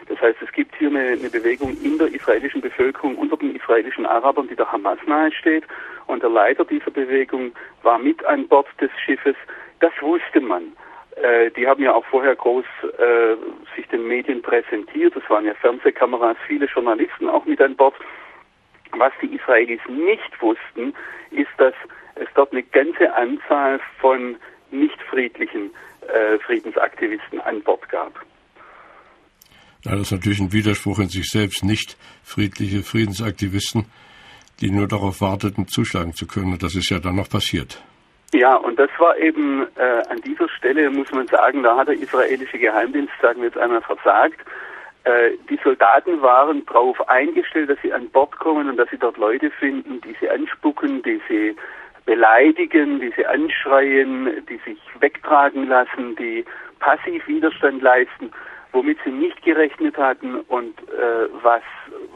Das 0.08 0.20
heißt, 0.20 0.38
es 0.40 0.50
gibt 0.52 0.74
hier 0.76 0.88
eine, 0.88 1.18
eine, 1.18 1.30
Bewegung 1.30 1.76
in 1.82 1.98
der 1.98 2.08
israelischen 2.08 2.60
Bevölkerung 2.60 3.16
unter 3.16 3.36
den 3.36 3.54
israelischen 3.54 4.06
Arabern, 4.06 4.48
die 4.48 4.56
der 4.56 4.70
Hamas 4.72 4.98
nahesteht. 5.06 5.64
Und 6.06 6.22
der 6.22 6.30
Leiter 6.30 6.64
dieser 6.64 6.90
Bewegung 6.90 7.52
war 7.82 7.98
mit 7.98 8.24
an 8.24 8.48
Bord 8.48 8.66
des 8.80 8.90
Schiffes. 9.04 9.36
Das 9.80 9.92
wusste 10.00 10.40
man. 10.40 10.72
Äh, 11.16 11.50
die 11.50 11.66
haben 11.66 11.82
ja 11.82 11.92
auch 11.92 12.06
vorher 12.06 12.34
groß 12.34 12.64
äh, 12.98 13.36
sich 13.76 13.86
den 13.88 14.08
Medien 14.08 14.40
präsentiert. 14.40 15.14
Es 15.14 15.28
waren 15.28 15.44
ja 15.44 15.54
Fernsehkameras, 15.54 16.36
viele 16.46 16.66
Journalisten 16.66 17.28
auch 17.28 17.44
mit 17.44 17.60
an 17.60 17.76
Bord. 17.76 17.94
Was 18.92 19.12
die 19.20 19.34
Israelis 19.34 19.80
nicht 19.88 20.40
wussten, 20.40 20.94
ist, 21.30 21.50
dass 21.58 21.74
es 22.14 22.28
dort 22.34 22.52
eine 22.52 22.62
ganze 22.62 23.12
Anzahl 23.14 23.78
von 24.00 24.36
nicht 24.70 25.00
friedlichen 25.02 25.70
äh, 26.08 26.38
Friedensaktivisten 26.38 27.40
an 27.40 27.60
Bord 27.62 27.86
gab. 27.90 28.12
Ja, 29.84 29.92
das 29.92 30.02
ist 30.02 30.12
natürlich 30.12 30.40
ein 30.40 30.52
Widerspruch 30.52 30.98
in 30.98 31.08
sich 31.08 31.28
selbst. 31.28 31.64
Nicht 31.64 31.96
friedliche 32.24 32.82
Friedensaktivisten, 32.82 33.86
die 34.60 34.70
nur 34.70 34.88
darauf 34.88 35.20
warteten, 35.20 35.68
zuschlagen 35.68 36.14
zu 36.14 36.26
können. 36.26 36.52
Und 36.52 36.62
das 36.62 36.74
ist 36.74 36.90
ja 36.90 36.98
dann 36.98 37.16
noch 37.16 37.28
passiert. 37.28 37.82
Ja, 38.34 38.56
und 38.56 38.78
das 38.78 38.90
war 38.98 39.16
eben 39.16 39.66
äh, 39.76 40.02
an 40.10 40.20
dieser 40.20 40.48
Stelle, 40.50 40.90
muss 40.90 41.10
man 41.12 41.26
sagen, 41.28 41.62
da 41.62 41.76
hat 41.76 41.88
der 41.88 41.94
israelische 41.94 42.58
Geheimdienst, 42.58 43.12
sagen 43.22 43.40
wir 43.40 43.48
jetzt 43.48 43.56
einmal, 43.56 43.80
versagt. 43.80 44.38
Äh, 45.04 45.30
die 45.48 45.58
Soldaten 45.62 46.20
waren 46.20 46.66
darauf 46.66 47.08
eingestellt, 47.08 47.70
dass 47.70 47.78
sie 47.80 47.92
an 47.92 48.10
Bord 48.10 48.36
kommen 48.38 48.68
und 48.68 48.76
dass 48.76 48.90
sie 48.90 48.98
dort 48.98 49.16
Leute 49.16 49.50
finden, 49.50 50.00
die 50.02 50.14
sie 50.20 50.28
anspucken, 50.28 51.02
die 51.04 51.20
sie 51.28 51.56
beleidigen, 52.04 53.00
die 53.00 53.12
sie 53.16 53.24
anschreien, 53.24 54.44
die 54.46 54.58
sich 54.64 54.78
wegtragen 55.00 55.68
lassen, 55.68 56.16
die 56.16 56.44
passiv 56.80 57.26
Widerstand 57.28 57.80
leisten 57.80 58.30
womit 58.72 58.98
sie 59.04 59.10
nicht 59.10 59.42
gerechnet 59.42 59.96
hatten 59.96 60.40
und 60.40 60.78
äh, 60.90 61.28
was 61.42 61.62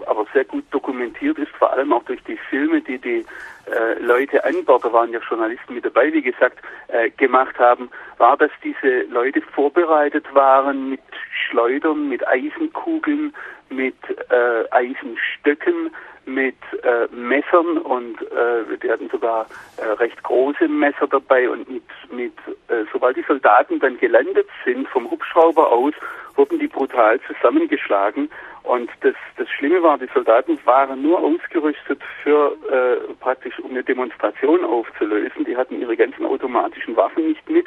aber 0.06 0.26
sehr 0.32 0.44
gut 0.44 0.64
dokumentiert 0.70 1.38
ist, 1.38 1.50
vor 1.52 1.72
allem 1.72 1.92
auch 1.92 2.04
durch 2.04 2.22
die 2.24 2.36
Filme, 2.50 2.80
die 2.80 2.98
die 2.98 3.24
äh, 3.66 3.98
Leute 4.00 4.44
an 4.44 4.64
Bord, 4.64 4.84
da 4.84 4.92
waren 4.92 5.12
ja 5.12 5.20
Journalisten 5.28 5.74
mit 5.74 5.84
dabei, 5.84 6.12
wie 6.12 6.22
gesagt, 6.22 6.58
äh, 6.88 7.10
gemacht 7.10 7.58
haben, 7.58 7.90
war, 8.18 8.36
dass 8.36 8.50
diese 8.62 9.02
Leute 9.04 9.40
vorbereitet 9.40 10.26
waren 10.34 10.90
mit 10.90 11.00
Schleudern, 11.30 12.08
mit 12.08 12.26
Eisenkugeln, 12.26 13.32
mit 13.70 13.96
äh, 14.30 14.64
Eisenstöcken, 14.70 15.90
mit 16.26 16.56
äh, 16.82 17.14
Messern 17.14 17.78
und 17.78 18.20
äh, 18.22 18.76
die 18.82 18.90
hatten 18.90 19.08
sogar 19.10 19.46
äh, 19.78 19.84
recht 19.84 20.22
große 20.22 20.68
Messer 20.68 21.06
dabei 21.06 21.48
und 21.48 21.68
mit, 21.68 21.82
mit 22.10 22.32
äh, 22.68 22.84
sobald 22.92 23.16
die 23.16 23.24
Soldaten 23.26 23.80
dann 23.80 23.98
gelandet 23.98 24.48
sind 24.64 24.88
vom 24.88 25.10
Hubschrauber 25.10 25.70
aus, 25.70 25.94
wurden 26.36 26.58
die 26.58 26.68
brutal 26.68 27.20
zusammengeschlagen 27.22 28.28
und 28.62 28.90
das, 29.00 29.14
das 29.36 29.48
Schlimme 29.50 29.82
war, 29.82 29.98
die 29.98 30.08
Soldaten 30.14 30.58
waren 30.64 31.02
nur 31.02 31.18
ausgerüstet 31.18 32.00
für 32.22 32.56
äh, 32.70 33.12
praktisch 33.14 33.58
um 33.58 33.70
eine 33.70 33.82
Demonstration 33.82 34.64
aufzulösen. 34.64 35.44
Die 35.44 35.56
hatten 35.56 35.80
ihre 35.80 35.96
ganzen 35.96 36.24
automatischen 36.24 36.96
Waffen 36.96 37.28
nicht 37.28 37.48
mit, 37.50 37.66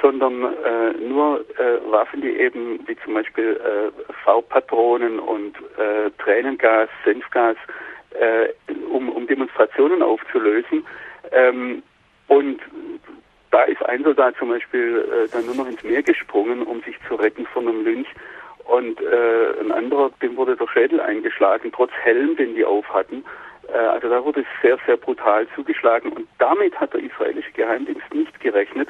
sondern 0.00 0.44
äh, 0.44 0.92
nur 1.00 1.40
äh, 1.58 1.90
Waffen, 1.90 2.20
die 2.20 2.36
eben 2.38 2.80
wie 2.86 2.96
zum 3.04 3.14
Beispiel 3.14 3.60
äh, 3.62 4.12
V-Patronen 4.24 5.18
und 5.18 5.56
äh, 5.76 6.10
Tränengas, 6.22 6.88
Senfgas, 7.04 7.56
äh, 8.18 8.48
um, 8.90 9.08
um 9.08 9.26
Demonstrationen 9.26 10.02
aufzulösen. 10.02 10.84
Ähm, 11.32 11.82
und 12.28 12.60
da 13.50 13.64
ist 13.64 13.82
ein 13.84 14.04
Soldat 14.04 14.36
zum 14.38 14.50
Beispiel 14.50 14.98
äh, 14.98 15.28
dann 15.32 15.46
nur 15.46 15.56
noch 15.56 15.68
ins 15.68 15.82
Meer 15.82 16.02
gesprungen, 16.02 16.62
um 16.62 16.80
sich 16.82 16.96
zu 17.08 17.16
retten 17.16 17.46
von 17.46 17.68
einem 17.68 17.84
Lynch. 17.84 18.08
Und 18.64 19.00
äh, 19.00 19.60
ein 19.60 19.72
anderer, 19.72 20.10
dem 20.22 20.36
wurde 20.36 20.56
der 20.56 20.68
Schädel 20.68 21.00
eingeschlagen, 21.00 21.72
trotz 21.74 21.90
Helm, 22.02 22.36
den 22.36 22.54
die 22.54 22.64
auf 22.64 22.88
hatten. 22.94 23.24
Äh, 23.72 23.78
also 23.78 24.08
da 24.08 24.24
wurde 24.24 24.44
sehr, 24.62 24.78
sehr 24.86 24.96
brutal 24.96 25.46
zugeschlagen. 25.54 26.12
Und 26.12 26.28
damit 26.38 26.78
hat 26.78 26.92
der 26.92 27.02
israelische 27.02 27.52
Geheimdienst 27.52 28.12
nicht 28.14 28.38
gerechnet. 28.40 28.88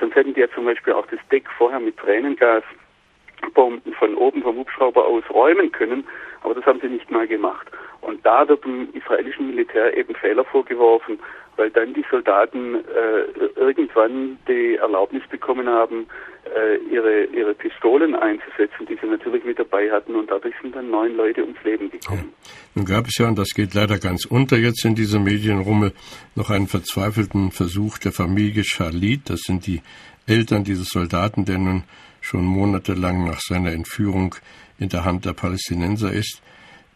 Sonst 0.00 0.14
hätten 0.14 0.34
die 0.34 0.40
ja 0.40 0.50
zum 0.54 0.64
Beispiel 0.64 0.92
auch 0.92 1.06
das 1.06 1.20
Deck 1.30 1.48
vorher 1.56 1.80
mit 1.80 1.96
Tränengasbomben 1.98 3.92
von 3.94 4.14
oben 4.14 4.42
vom 4.42 4.56
Hubschrauber 4.56 5.06
aus 5.06 5.24
räumen 5.30 5.70
können. 5.72 6.06
Aber 6.42 6.54
das 6.54 6.64
haben 6.66 6.80
sie 6.80 6.88
nicht 6.88 7.10
mal 7.10 7.26
gemacht. 7.26 7.68
Und 8.00 8.24
da 8.26 8.48
wird 8.48 8.64
dem 8.64 8.88
israelischen 8.94 9.48
Militär 9.48 9.96
eben 9.96 10.14
Fehler 10.14 10.44
vorgeworfen, 10.44 11.20
weil 11.56 11.70
dann 11.70 11.94
die 11.94 12.04
Soldaten 12.10 12.76
äh, 12.76 13.60
irgendwann 13.60 14.38
die 14.48 14.76
Erlaubnis 14.76 15.22
bekommen 15.28 15.68
haben, 15.68 16.06
äh, 16.44 16.76
ihre, 16.92 17.24
ihre 17.24 17.54
Pistolen 17.54 18.14
einzusetzen, 18.14 18.86
die 18.88 18.98
sie 19.00 19.06
natürlich 19.06 19.44
mit 19.44 19.58
dabei 19.58 19.90
hatten 19.90 20.14
und 20.14 20.30
dadurch 20.30 20.54
sind 20.60 20.74
dann 20.74 20.90
neun 20.90 21.16
Leute 21.16 21.42
ums 21.42 21.62
Leben 21.62 21.90
gekommen. 21.90 22.32
Ja. 22.32 22.50
Nun 22.74 22.84
gab 22.84 23.06
es 23.06 23.18
ja, 23.18 23.28
und 23.28 23.38
das 23.38 23.50
geht 23.54 23.74
leider 23.74 23.98
ganz 23.98 24.24
unter 24.24 24.56
jetzt 24.56 24.84
in 24.84 24.94
dieser 24.94 25.18
Medienrummel, 25.18 25.92
noch 26.34 26.50
einen 26.50 26.66
verzweifelten 26.66 27.50
Versuch 27.50 27.98
der 27.98 28.12
Familie 28.12 28.64
Charlit, 28.64 29.30
das 29.30 29.40
sind 29.40 29.66
die 29.66 29.82
Eltern 30.26 30.64
dieses 30.64 30.88
Soldaten, 30.88 31.44
der 31.44 31.58
nun 31.58 31.84
schon 32.20 32.44
monatelang 32.44 33.24
nach 33.24 33.40
seiner 33.40 33.72
Entführung 33.72 34.34
in 34.78 34.88
der 34.88 35.04
Hand 35.04 35.24
der 35.26 35.32
Palästinenser 35.32 36.12
ist. 36.12 36.42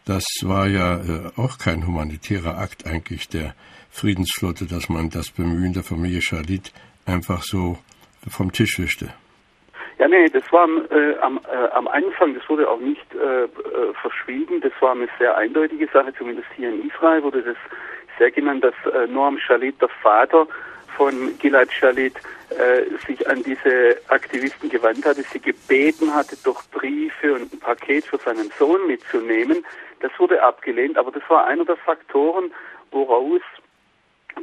Das 0.05 0.23
war 0.43 0.67
ja 0.67 0.95
äh, 0.95 1.31
auch 1.35 1.57
kein 1.57 1.85
humanitärer 1.85 2.57
Akt 2.57 2.85
eigentlich 2.85 3.27
der 3.27 3.53
Friedensflotte, 3.97 4.65
dass 4.65 4.89
man 4.89 5.09
das 5.09 5.31
Bemühen 5.31 5.73
der 5.73 5.83
Familie 5.83 6.21
Charlit 6.21 6.71
einfach 7.05 7.41
so 7.41 7.77
vom 8.29 8.51
Tisch 8.51 8.77
wischte. 8.79 9.09
Ja, 9.97 10.07
nee, 10.07 10.29
das 10.29 10.43
war 10.51 10.67
äh, 10.91 11.17
am, 11.21 11.39
äh, 11.51 11.67
am 11.73 11.87
Anfang, 11.87 12.35
das 12.35 12.47
wurde 12.47 12.69
auch 12.69 12.79
nicht 12.79 13.07
äh, 13.15 13.45
äh, 13.45 13.47
verschwiegen, 13.99 14.61
das 14.61 14.71
war 14.79 14.91
eine 14.91 15.07
sehr 15.17 15.35
eindeutige 15.35 15.87
Sache, 15.87 16.13
zumindest 16.15 16.47
hier 16.55 16.69
in 16.69 16.87
Israel 16.87 17.23
wurde 17.23 17.41
das 17.41 17.57
sehr 18.19 18.29
genannt, 18.29 18.63
dass 18.63 18.75
äh, 18.93 19.07
Noam 19.07 19.39
Shalit, 19.39 19.81
der 19.81 19.89
Vater 20.03 20.47
von 20.95 21.35
Gilad 21.39 21.71
Shalit, 21.71 22.13
äh, 22.49 22.83
sich 23.07 23.27
an 23.27 23.41
diese 23.41 23.97
Aktivisten 24.09 24.69
gewandt 24.69 25.03
hatte, 25.03 25.23
sie 25.23 25.39
gebeten 25.39 26.13
hatte, 26.13 26.37
doch 26.43 26.61
Briefe 26.71 27.33
und 27.33 27.51
ein 27.51 27.59
Paket 27.59 28.05
für 28.05 28.17
seinen 28.17 28.51
Sohn 28.59 28.85
mitzunehmen. 28.85 29.65
Das 30.01 30.11
wurde 30.19 30.41
abgelehnt, 30.43 30.97
aber 30.97 31.11
das 31.11 31.23
war 31.27 31.47
einer 31.47 31.65
der 31.65 31.77
Faktoren, 31.77 32.51
woraus 32.91 33.41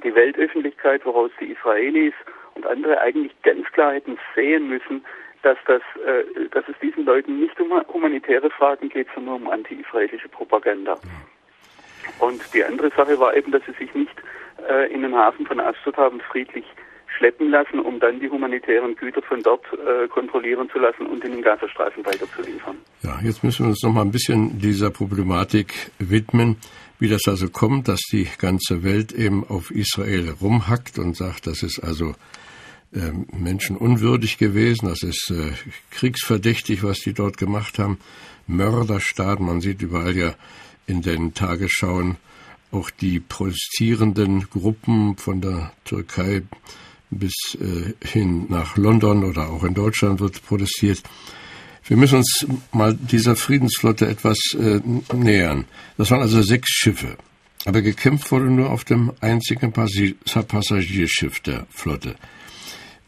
die 0.03 0.15
Weltöffentlichkeit, 0.15 1.05
woraus 1.05 1.31
die 1.41 1.53
Israelis 1.53 2.15
und 2.55 2.67
andere 2.67 3.01
eigentlich 3.01 3.33
ganz 3.43 3.67
klar 3.73 3.95
hätten 3.95 4.19
sehen 4.35 4.69
müssen, 4.69 5.05
dass, 5.43 5.59
das, 5.67 5.83
äh, 6.07 6.49
dass 6.51 6.65
es 6.69 6.75
diesen 6.81 7.05
Leuten 7.05 7.39
nicht 7.39 7.61
um 7.61 7.71
humanitäre 7.93 8.51
Fragen 8.51 8.89
geht, 8.89 9.09
sondern 9.15 9.43
um 9.43 9.51
anti-israelische 9.51 10.29
Propaganda. 10.29 10.99
Und 12.19 12.43
die 12.55 12.65
andere 12.65 12.91
Sache 12.91 13.19
war 13.19 13.37
eben, 13.37 13.53
dass 13.53 13.63
sie 13.67 13.73
sich 13.73 13.95
nicht 13.95 14.15
äh, 14.69 14.93
in 14.93 15.03
den 15.03 15.15
Hafen 15.15 15.47
von 15.47 15.61
Ashdod 15.61 15.97
haben 15.97 16.21
friedlich 16.21 16.65
schleppen 17.19 17.51
lassen, 17.51 17.79
um 17.81 18.01
dann 18.01 18.19
die 18.21 18.29
humanitären 18.29 18.97
Güter 18.97 19.23
von 19.23 19.43
dort 19.43 19.65
äh, 19.73 20.09
kontrollieren 20.09 20.69
zu 20.71 20.79
lassen 20.79 21.07
und 21.07 21.25
in 21.25 21.33
den 21.33 21.43
Gazastreifen 21.43 22.05
weiterzuliefern. 22.05 22.77
Ja, 23.03 23.19
jetzt 23.23 23.45
müssen 23.45 23.67
wir 23.67 23.71
uns 23.71 23.83
noch 23.83 23.93
mal 23.93 24.03
ein 24.03 24.11
bisschen 24.11 24.59
dieser 24.59 24.91
Problematik 24.91 25.93
widmen, 25.99 26.57
wie 26.99 27.09
das 27.09 27.23
also 27.27 27.49
kommt, 27.49 27.89
dass 27.89 28.01
die 28.11 28.29
ganze 28.39 28.83
Welt 28.83 29.13
eben 29.13 29.45
auf 29.45 29.71
Israel 29.71 30.31
rumhackt 30.41 30.99
und 30.99 31.17
sagt, 31.17 31.47
das 31.47 31.63
ist 31.63 31.81
also 31.81 32.15
äh, 32.93 33.11
menschenunwürdig 33.37 34.39
gewesen, 34.39 34.87
das 34.87 35.03
ist 35.03 35.31
äh, 35.31 35.53
kriegsverdächtig, 35.91 36.83
was 36.83 37.01
die 37.01 37.13
dort 37.13 37.37
gemacht 37.37 37.79
haben. 37.79 37.99
Mörderstaat, 38.47 39.41
man 39.41 39.61
sieht 39.61 39.83
überall 39.83 40.17
ja 40.17 40.35
in 40.87 41.03
den 41.03 41.35
Tagesschauen 41.35 42.17
auch 42.71 42.91
die 42.91 43.21
protestierenden 43.21 44.51
Gruppen 44.51 45.17
von 45.17 45.41
der 45.41 45.73
Türkei 45.85 46.43
bis 47.11 47.57
äh, 47.61 47.95
hin 48.07 48.47
nach 48.49 48.77
London 48.77 49.25
oder 49.25 49.49
auch 49.51 49.65
in 49.65 49.75
Deutschland 49.75 50.21
wird 50.21 50.45
protestiert. 50.45 51.03
Wir 51.87 51.99
müssen 51.99 52.17
uns 52.17 52.47
mal 52.73 52.95
dieser 52.95 53.37
Friedensflotte 53.37 54.07
etwas 54.07 54.39
äh, 54.55 54.81
nähern. 55.15 55.67
Das 55.99 56.11
waren 56.11 56.23
also 56.23 56.41
sechs 56.41 56.71
Schiffe. 56.71 57.17
Aber 57.67 57.83
gekämpft 57.83 58.33
wurde 58.33 58.47
nur 58.47 58.71
auf 58.71 58.85
dem 58.85 59.13
einzigen 59.21 59.73
Passagierschiff 59.73 61.41
der 61.41 61.67
Flotte. 61.71 62.15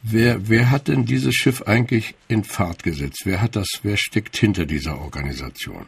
Wer, 0.02 0.36
wer 0.48 0.70
hat 0.70 0.88
denn 0.88 1.04
dieses 1.04 1.34
Schiff 1.34 1.62
eigentlich 1.66 2.14
in 2.28 2.44
Fahrt 2.44 2.82
gesetzt? 2.82 3.22
Wer 3.24 3.40
hat 3.40 3.56
das, 3.56 3.80
wer 3.82 3.96
steckt 3.96 4.36
hinter 4.36 4.66
dieser 4.66 5.00
Organisation? 5.00 5.86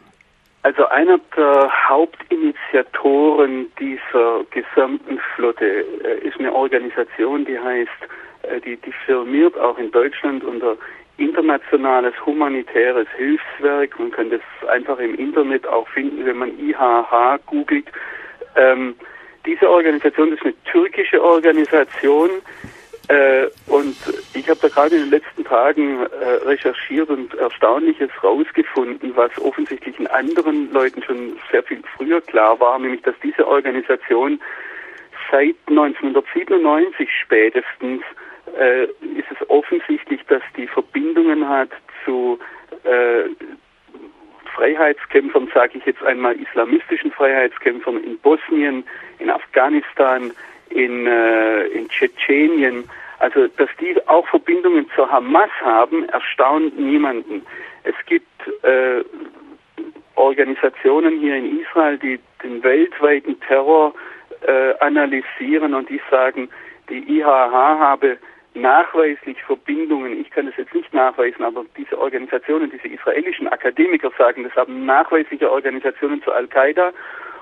Also 0.63 0.85
einer 0.87 1.19
der 1.37 1.69
Hauptinitiatoren 1.87 3.67
dieser 3.79 4.43
gesamten 4.51 5.19
Flotte 5.35 5.65
äh, 5.65 6.27
ist 6.27 6.37
eine 6.39 6.53
Organisation, 6.53 7.45
die 7.45 7.57
heißt, 7.57 7.89
äh, 8.43 8.59
die, 8.61 8.77
die 8.77 8.93
firmiert 9.05 9.57
auch 9.57 9.77
in 9.77 9.89
Deutschland 9.91 10.43
unter 10.43 10.75
Internationales 11.19 12.13
Humanitäres 12.25 13.07
Hilfswerk. 13.17 13.99
Man 13.99 14.11
kann 14.11 14.29
das 14.29 14.41
einfach 14.69 14.99
im 14.99 15.15
Internet 15.15 15.67
auch 15.67 15.87
finden, 15.89 16.25
wenn 16.25 16.37
man 16.37 16.57
IHH 16.59 17.39
googelt. 17.45 17.87
Ähm, 18.55 18.95
diese 19.45 19.69
Organisation 19.69 20.33
ist 20.33 20.43
eine 20.43 20.53
türkische 20.65 21.23
Organisation, 21.23 22.29
äh, 23.09 23.47
und 23.65 23.95
ich 24.35 24.47
habe 24.47 24.59
da 24.61 24.67
gerade 24.67 24.95
in 24.95 25.01
den 25.01 25.09
letzten 25.09 25.43
Tagen 25.43 26.05
äh, 26.05 26.25
recherchiert 26.45 27.09
und 27.09 27.33
Erstaunliches 27.33 28.11
rausgefunden, 28.23 29.15
was 29.15 29.31
offensichtlich 29.39 29.99
in 29.99 30.05
anderen 30.05 30.71
Leuten 30.71 31.01
schon 31.01 31.35
sehr 31.51 31.63
viel 31.63 31.81
früher 31.97 32.21
klar 32.21 32.59
war, 32.59 32.77
nämlich 32.77 33.01
dass 33.01 33.15
diese 33.23 33.47
Organisation 33.47 34.39
seit 35.31 35.55
1997 35.67 37.09
spätestens 37.23 38.03
äh, 38.57 38.85
ist 39.17 39.27
es 39.31 39.49
offensichtlich, 39.49 40.21
dass 40.27 40.41
die 40.55 40.67
Verbindungen 40.67 41.47
hat 41.47 41.69
zu 42.05 42.39
äh, 42.83 43.29
Freiheitskämpfern, 44.55 45.49
sage 45.53 45.77
ich 45.77 45.85
jetzt 45.85 46.03
einmal 46.03 46.35
islamistischen 46.35 47.11
Freiheitskämpfern 47.11 48.03
in 48.03 48.17
Bosnien, 48.19 48.83
in 49.19 49.29
Afghanistan, 49.29 50.31
in, 50.69 51.07
äh, 51.07 51.65
in 51.67 51.87
Tschetschenien. 51.89 52.89
Also, 53.19 53.47
dass 53.47 53.69
die 53.79 53.95
auch 54.07 54.27
Verbindungen 54.27 54.89
zur 54.95 55.11
Hamas 55.11 55.49
haben, 55.61 56.07
erstaunt 56.09 56.79
niemanden. 56.79 57.45
Es 57.83 57.95
gibt 58.05 58.27
äh, 58.63 59.03
Organisationen 60.15 61.19
hier 61.19 61.35
in 61.35 61.59
Israel, 61.61 61.97
die 61.97 62.19
den 62.43 62.63
weltweiten 62.63 63.39
Terror 63.41 63.93
äh, 64.41 64.73
analysieren 64.79 65.73
und 65.73 65.89
die 65.89 66.01
sagen, 66.09 66.49
die 66.89 67.19
IHH 67.19 67.51
habe 67.53 68.17
nachweislich 68.61 69.41
Verbindungen, 69.43 70.19
ich 70.19 70.29
kann 70.29 70.45
das 70.45 70.57
jetzt 70.57 70.73
nicht 70.73 70.93
nachweisen, 70.93 71.43
aber 71.43 71.65
diese 71.77 71.97
Organisationen, 71.97 72.71
diese 72.71 72.87
israelischen 72.87 73.47
Akademiker 73.47 74.11
sagen, 74.17 74.43
das 74.43 74.55
haben 74.55 74.85
nachweisliche 74.85 75.51
Organisationen 75.51 76.21
zur 76.23 76.35
Al-Qaida. 76.35 76.91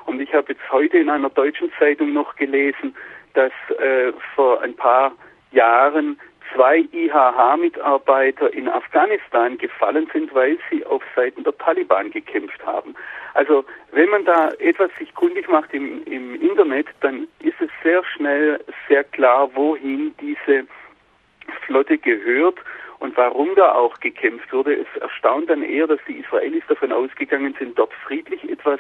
Und 0.06 0.22
ich 0.22 0.34
habe 0.34 0.54
jetzt 0.54 0.72
heute 0.72 0.98
in 0.98 1.10
einer 1.10 1.30
deutschen 1.30 1.72
Zeitung 1.78 2.14
noch 2.14 2.36
gelesen, 2.36 2.96
dass 3.34 3.52
äh, 3.80 4.14
vor 4.36 4.62
ein 4.62 4.76
paar 4.76 5.12
Jahren 5.52 6.20
zwei 6.54 6.86
IHH-Mitarbeiter 6.92 8.54
in 8.54 8.70
Afghanistan 8.70 9.58
gefallen 9.58 10.10
sind, 10.14 10.34
weil 10.34 10.58
sie 10.70 10.86
auf 10.86 11.04
Seiten 11.16 11.44
der 11.44 11.58
Taliban 11.58 12.12
gekämpft 12.12 12.66
haben. 12.66 12.96
Also 13.34 13.66
wenn 13.92 14.10
man 14.10 14.26
da 14.26 14.50
etwas 14.60 14.90
sich 14.98 15.14
kundig 15.14 15.48
macht 15.50 15.74
im, 15.74 16.04
im 16.06 16.40
Internet, 16.42 16.88
dann 17.02 17.28
ist 17.40 17.60
es 17.60 17.70
sehr 17.84 18.04
schnell 18.04 18.60
sehr 18.88 19.04
klar, 19.04 19.50
wohin 19.54 20.16
diese 20.20 20.66
Flotte 21.66 21.98
gehört 21.98 22.58
und 23.00 23.16
warum 23.18 23.50
da 23.56 23.74
auch 23.74 24.00
gekämpft 24.00 24.52
wurde. 24.52 24.74
Es 24.76 25.02
erstaunt 25.02 25.50
dann 25.50 25.64
eher, 25.64 25.88
dass 25.88 26.00
die 26.08 26.20
Israelis 26.20 26.64
davon 26.68 26.92
ausgegangen 26.92 27.56
sind, 27.60 27.78
dort 27.78 27.94
friedlich 28.06 28.50
etwas 28.50 28.80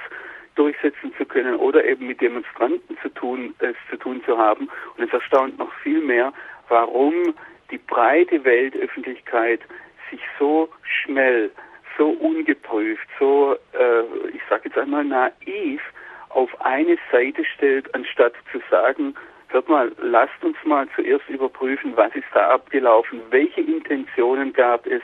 durchsetzen 0.55 1.13
zu 1.17 1.25
können 1.25 1.55
oder 1.55 1.85
eben 1.85 2.07
mit 2.07 2.19
Demonstranten 2.19 2.97
zu 3.01 3.09
tun, 3.09 3.53
es 3.59 3.75
zu 3.89 3.97
tun 3.97 4.23
zu 4.25 4.37
haben. 4.37 4.69
Und 4.97 5.03
es 5.03 5.13
erstaunt 5.13 5.57
noch 5.59 5.71
viel 5.83 6.01
mehr, 6.01 6.33
warum 6.67 7.33
die 7.69 7.77
breite 7.77 8.43
Weltöffentlichkeit 8.43 9.61
sich 10.09 10.21
so 10.39 10.69
schnell, 10.83 11.51
so 11.97 12.09
ungeprüft, 12.09 13.07
so, 13.19 13.55
äh, 13.73 14.03
ich 14.33 14.41
sage 14.49 14.63
jetzt 14.65 14.77
einmal 14.77 15.03
naiv 15.03 15.81
auf 16.29 16.49
eine 16.61 16.97
Seite 17.11 17.43
stellt, 17.45 17.93
anstatt 17.93 18.33
zu 18.51 18.59
sagen, 18.69 19.15
hört 19.49 19.69
mal, 19.69 19.91
lasst 20.01 20.43
uns 20.43 20.57
mal 20.65 20.87
zuerst 20.95 21.27
überprüfen, 21.29 21.93
was 21.95 22.13
ist 22.15 22.27
da 22.33 22.49
abgelaufen, 22.49 23.21
welche 23.29 23.61
Intentionen 23.61 24.53
gab 24.53 24.85
es, 24.85 25.01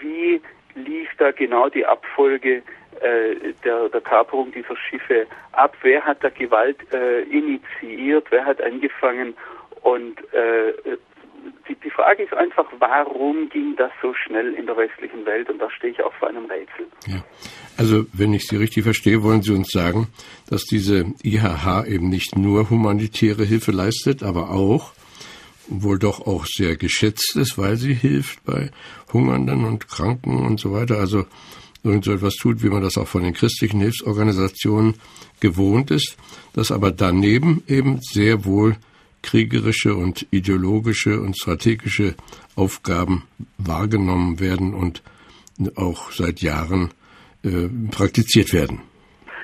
wie 0.00 0.40
lief 0.74 1.08
da 1.18 1.30
genau 1.32 1.68
die 1.68 1.84
Abfolge 1.84 2.62
äh, 3.00 3.52
der, 3.64 3.88
der 3.88 4.00
Kaperung 4.00 4.52
dieser 4.52 4.76
Schiffe 4.76 5.26
ab, 5.52 5.76
wer 5.82 6.04
hat 6.04 6.22
da 6.22 6.30
Gewalt 6.30 6.78
äh, 6.92 7.22
initiiert, 7.22 8.26
wer 8.30 8.44
hat 8.44 8.62
angefangen 8.62 9.34
und 9.82 10.18
äh, 10.32 10.72
die, 11.68 11.74
die 11.76 11.90
Frage 11.90 12.22
ist 12.22 12.34
einfach, 12.34 12.66
warum 12.78 13.48
ging 13.48 13.74
das 13.76 13.90
so 14.00 14.12
schnell 14.14 14.54
in 14.54 14.66
der 14.66 14.76
westlichen 14.76 15.24
Welt? 15.24 15.48
Und 15.50 15.58
da 15.58 15.70
stehe 15.70 15.92
ich 15.92 16.02
auch 16.02 16.12
vor 16.14 16.28
einem 16.28 16.46
Rätsel. 16.46 16.86
Ja. 17.06 17.24
Also, 17.76 18.04
wenn 18.12 18.34
ich 18.34 18.46
Sie 18.46 18.56
richtig 18.56 18.84
verstehe, 18.84 19.22
wollen 19.22 19.42
Sie 19.42 19.52
uns 19.52 19.70
sagen, 19.70 20.08
dass 20.48 20.64
diese 20.64 21.06
IHH 21.22 21.86
eben 21.86 22.08
nicht 22.08 22.36
nur 22.36 22.70
humanitäre 22.70 23.44
Hilfe 23.44 23.72
leistet, 23.72 24.22
aber 24.22 24.50
auch, 24.50 24.92
wohl 25.68 25.98
doch 25.98 26.26
auch 26.26 26.46
sehr 26.46 26.76
geschätzt 26.76 27.36
ist, 27.36 27.56
weil 27.58 27.76
sie 27.76 27.94
hilft 27.94 28.44
bei 28.44 28.70
Hungernden 29.12 29.64
und 29.64 29.88
Kranken 29.88 30.44
und 30.44 30.60
so 30.60 30.72
weiter. 30.72 30.98
Also 30.98 31.24
irgend 31.84 32.04
so 32.04 32.12
etwas 32.12 32.34
tut, 32.34 32.62
wie 32.62 32.68
man 32.68 32.82
das 32.82 32.96
auch 32.96 33.08
von 33.08 33.22
den 33.22 33.34
christlichen 33.34 33.80
Hilfsorganisationen 33.80 34.94
gewohnt 35.40 35.90
ist, 35.90 36.16
dass 36.54 36.70
aber 36.70 36.90
daneben 36.90 37.62
eben 37.66 38.00
sehr 38.00 38.44
wohl 38.44 38.76
kriegerische 39.22 39.94
und 39.94 40.26
ideologische 40.30 41.20
und 41.20 41.36
strategische 41.36 42.14
Aufgaben 42.56 43.24
wahrgenommen 43.58 44.40
werden 44.40 44.74
und 44.74 45.02
auch 45.76 46.10
seit 46.10 46.40
Jahren 46.40 46.90
äh, 47.44 47.68
praktiziert 47.90 48.52
werden. 48.52 48.82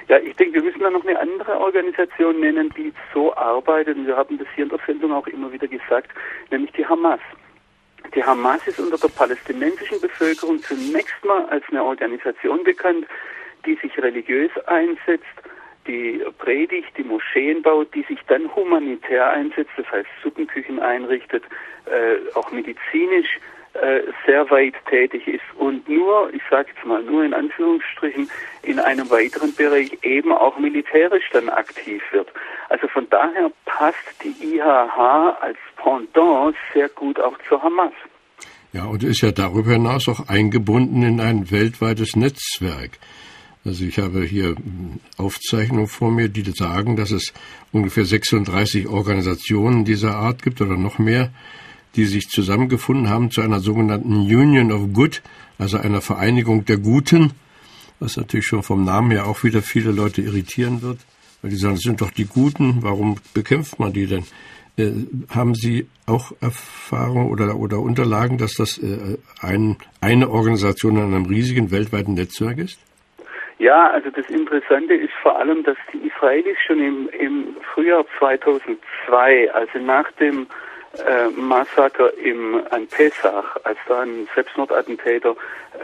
Ja, 0.09 0.19
ich 0.19 0.35
denke, 0.37 0.55
wir 0.55 0.63
müssen 0.63 0.81
da 0.81 0.91
noch 0.91 1.05
eine 1.05 1.21
andere 1.21 1.59
Organisation 1.61 2.41
nennen, 2.41 2.73
die 2.77 2.93
so 3.13 3.35
arbeitet. 3.35 3.97
Wir 4.07 4.17
haben 4.17 4.39
das 4.39 4.49
hier 4.55 4.65
in 4.65 4.71
der 4.71 4.81
Sendung 4.87 5.13
auch 5.13 5.27
immer 5.27 5.53
wieder 5.53 5.69
gesagt, 5.69 6.11
nämlich 6.51 6.73
die 6.73 6.87
Hamas. 6.87 7.21
Die 8.15 8.25
Hamas 8.25 8.67
ist 8.67 8.81
unter 8.81 8.97
der 8.97 9.09
palästinensischen 9.09 10.01
Bevölkerung 10.01 10.59
zunächst 10.63 11.23
mal 11.25 11.45
als 11.47 11.65
eine 11.71 11.85
Organisation 11.85 12.65
bekannt, 12.65 13.07
die 13.67 13.75
sich 13.83 13.99
religiös 13.99 14.51
einsetzt, 14.67 15.27
die 15.89 16.23
predigt, 16.39 16.89
die 16.97 17.03
Moscheen 17.03 17.63
baut, 17.63 17.93
die 17.95 18.03
sich 18.03 18.21
dann 18.29 18.55
humanitär 18.55 19.31
einsetzt, 19.31 19.73
das 19.77 19.91
heißt 19.91 20.09
Suppenküchen 20.23 20.79
einrichtet, 20.79 21.43
äh, 21.87 22.37
auch 22.37 22.53
medizinisch 22.53 23.41
äh, 23.75 24.01
sehr 24.27 24.51
weit 24.51 24.75
tätig 24.89 25.27
ist 25.27 25.45
und 25.57 25.89
nur, 25.89 26.33
ich 26.33 26.43
sage 26.51 26.69
jetzt 26.75 26.85
mal, 26.87 27.03
nur 27.03 27.25
in 27.25 27.35
Anführungsstrichen 27.35 28.29
in 28.63 28.79
einem 28.79 29.11
weiteren 29.11 29.55
Bereich 29.55 29.97
eben 30.03 30.33
auch 30.33 30.59
militärisch 30.59 31.25
dann 31.33 31.49
aktiv 31.49 32.03
wird. 32.13 32.29
Also 32.69 32.89
von 32.89 33.09
daher 33.11 33.51
passt 33.67 33.97
die 34.23 34.57
IHH 34.57 35.39
als 35.41 35.59
Pendant 35.77 36.57
sehr 36.75 36.89
gut 36.91 37.21
auch 37.21 37.37
zur 37.49 37.63
Hamas. 37.63 37.93
Ja, 38.73 38.85
und 38.85 39.03
ist 39.03 39.23
ja 39.23 39.33
darüber 39.33 39.73
hinaus 39.73 40.09
auch 40.09 40.29
eingebunden 40.29 41.03
in 41.03 41.21
ein 41.21 41.51
weltweites 41.51 42.17
Netzwerk. 42.17 42.99
Also 43.65 43.85
ich 43.85 43.99
habe 43.99 44.25
hier 44.25 44.55
Aufzeichnungen 45.17 45.89
vor 45.89 46.11
mir, 46.11 46.29
die 46.29 46.51
sagen, 46.53 46.97
dass 46.97 47.11
es 47.11 47.33
ungefähr 47.73 48.05
36 48.05 48.87
Organisationen 48.87 49.85
dieser 49.85 50.17
Art 50.17 50.43
gibt 50.43 50.61
oder 50.61 50.77
noch 50.77 50.99
mehr, 50.99 51.33
die 51.97 52.07
sich 52.07 52.29
zusammengefunden 52.29 53.09
haben 53.09 53.31
zu 53.31 53.41
einer 53.41 53.61
sogenannten 53.61 54.13
Union 54.13 54.73
of 54.73 54.93
Good, 54.93 55.23
also 55.59 55.79
einer 55.79 56.01
Vereinigung 56.01 56.65
der 56.65 56.79
Guten, 56.79 57.33
was 57.99 58.17
natürlich 58.17 58.47
schon 58.47 58.63
vom 58.63 58.85
Namen 58.85 59.11
her 59.11 59.27
auch 59.27 59.43
wieder 59.43 59.63
viele 59.63 59.91
Leute 59.91 60.23
irritieren 60.23 60.83
wird, 60.83 61.01
weil 61.43 61.51
die 61.51 61.57
sagen, 61.57 61.75
das 61.75 61.83
sind 61.83 62.01
doch 62.01 62.11
die 62.11 62.27
Guten, 62.27 62.83
warum 62.83 63.17
bekämpft 63.35 63.79
man 63.79 63.93
die 63.93 64.07
denn? 64.07 64.25
Äh, 64.77 64.93
haben 65.29 65.57
Sie 65.57 65.89
auch 66.07 66.33
Erfahrung 66.41 67.31
oder, 67.31 67.57
oder 67.57 67.81
Unterlagen, 67.81 68.39
dass 68.39 68.55
das 68.55 68.79
äh, 68.79 69.19
ein, 69.41 69.77
eine 70.01 70.31
Organisation 70.31 70.97
in 70.97 71.03
einem 71.03 71.27
riesigen 71.27 71.73
weltweiten 71.73 72.15
Netzwerk 72.15 72.59
ist? 72.59 72.79
Ja, 73.59 73.91
also 73.91 74.11
das 74.11 74.29
Interessante 74.31 74.95
ist 74.95 75.13
vor 75.21 75.37
allem, 75.37 75.65
dass 75.65 75.77
die 75.93 76.07
Israelis 76.07 76.57
schon 76.65 76.79
im, 76.79 77.09
im 77.09 77.57
Frühjahr 77.75 78.05
2002, 78.19 79.53
also 79.53 79.79
nach 79.81 80.11
dem 80.13 80.47
äh, 80.97 81.29
Massaker 81.31 82.17
im, 82.19 82.63
an 82.71 82.87
Pesach, 82.87 83.57
als 83.65 83.79
da 83.89 84.03
ein 84.03 84.29
Selbstmordattentäter 84.35 85.35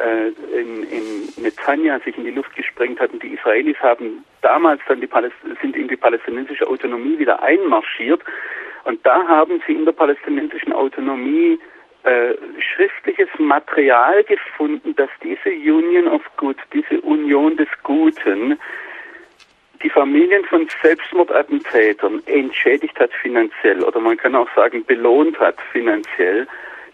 äh, 0.01 0.29
in, 0.57 0.85
in 0.85 1.43
Netanya 1.43 1.99
sich 2.01 2.17
in 2.17 2.25
die 2.25 2.31
Luft 2.31 2.55
gesprengt 2.55 3.01
hat 3.01 3.13
und 3.13 3.23
die 3.23 3.35
Israelis 3.35 3.79
haben 3.81 4.25
damals 4.41 4.81
dann 4.87 5.01
die 5.01 5.09
sind 5.61 5.77
in 5.77 5.89
die 5.89 5.97
palästinensische 5.97 6.69
Autonomie 6.69 7.19
wieder 7.19 7.43
einmarschiert. 7.43 8.23
Und 8.85 9.05
da 9.05 9.27
haben 9.27 9.63
sie 9.67 9.73
in 9.73 9.85
der 9.85 9.93
palästinensischen 9.93 10.73
Autonomie 10.73 11.59
äh, 12.05 12.35
schriftliches 12.59 13.29
Material 13.39 14.23
gefunden, 14.25 14.95
dass 14.97 15.11
diese 15.23 15.51
Union 15.51 16.07
of 16.09 16.23
Good, 16.37 16.57
diese 16.73 17.01
Union 17.01 17.57
des 17.57 17.69
Guten, 17.83 18.59
die 19.83 19.91
Familien 19.91 20.45
von 20.45 20.69
Selbstmordattentätern 20.83 22.23
entschädigt 22.27 22.99
hat 22.99 23.11
finanziell 23.13 23.83
oder 23.83 24.01
man 24.01 24.17
kann 24.17 24.35
auch 24.35 24.49
sagen 24.55 24.85
belohnt 24.85 25.39
hat 25.39 25.57
finanziell. 25.73 26.47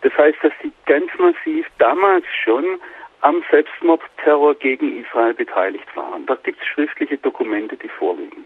Das 0.03 0.16
heißt, 0.16 0.38
dass 0.42 0.53
sie 0.62 0.73
ganz 0.87 1.11
massiv 1.18 1.66
damals 1.79 2.25
schon 2.44 2.64
am 3.20 3.42
Selbstmordterror 3.51 4.55
gegen 4.55 5.01
Israel 5.05 5.35
beteiligt 5.35 5.94
waren. 5.94 6.25
Da 6.27 6.37
gibt 6.42 6.61
es 6.61 6.66
schriftliche 6.66 7.18
Dokumente, 7.18 7.77
die 7.77 7.88
vorliegen 7.88 8.44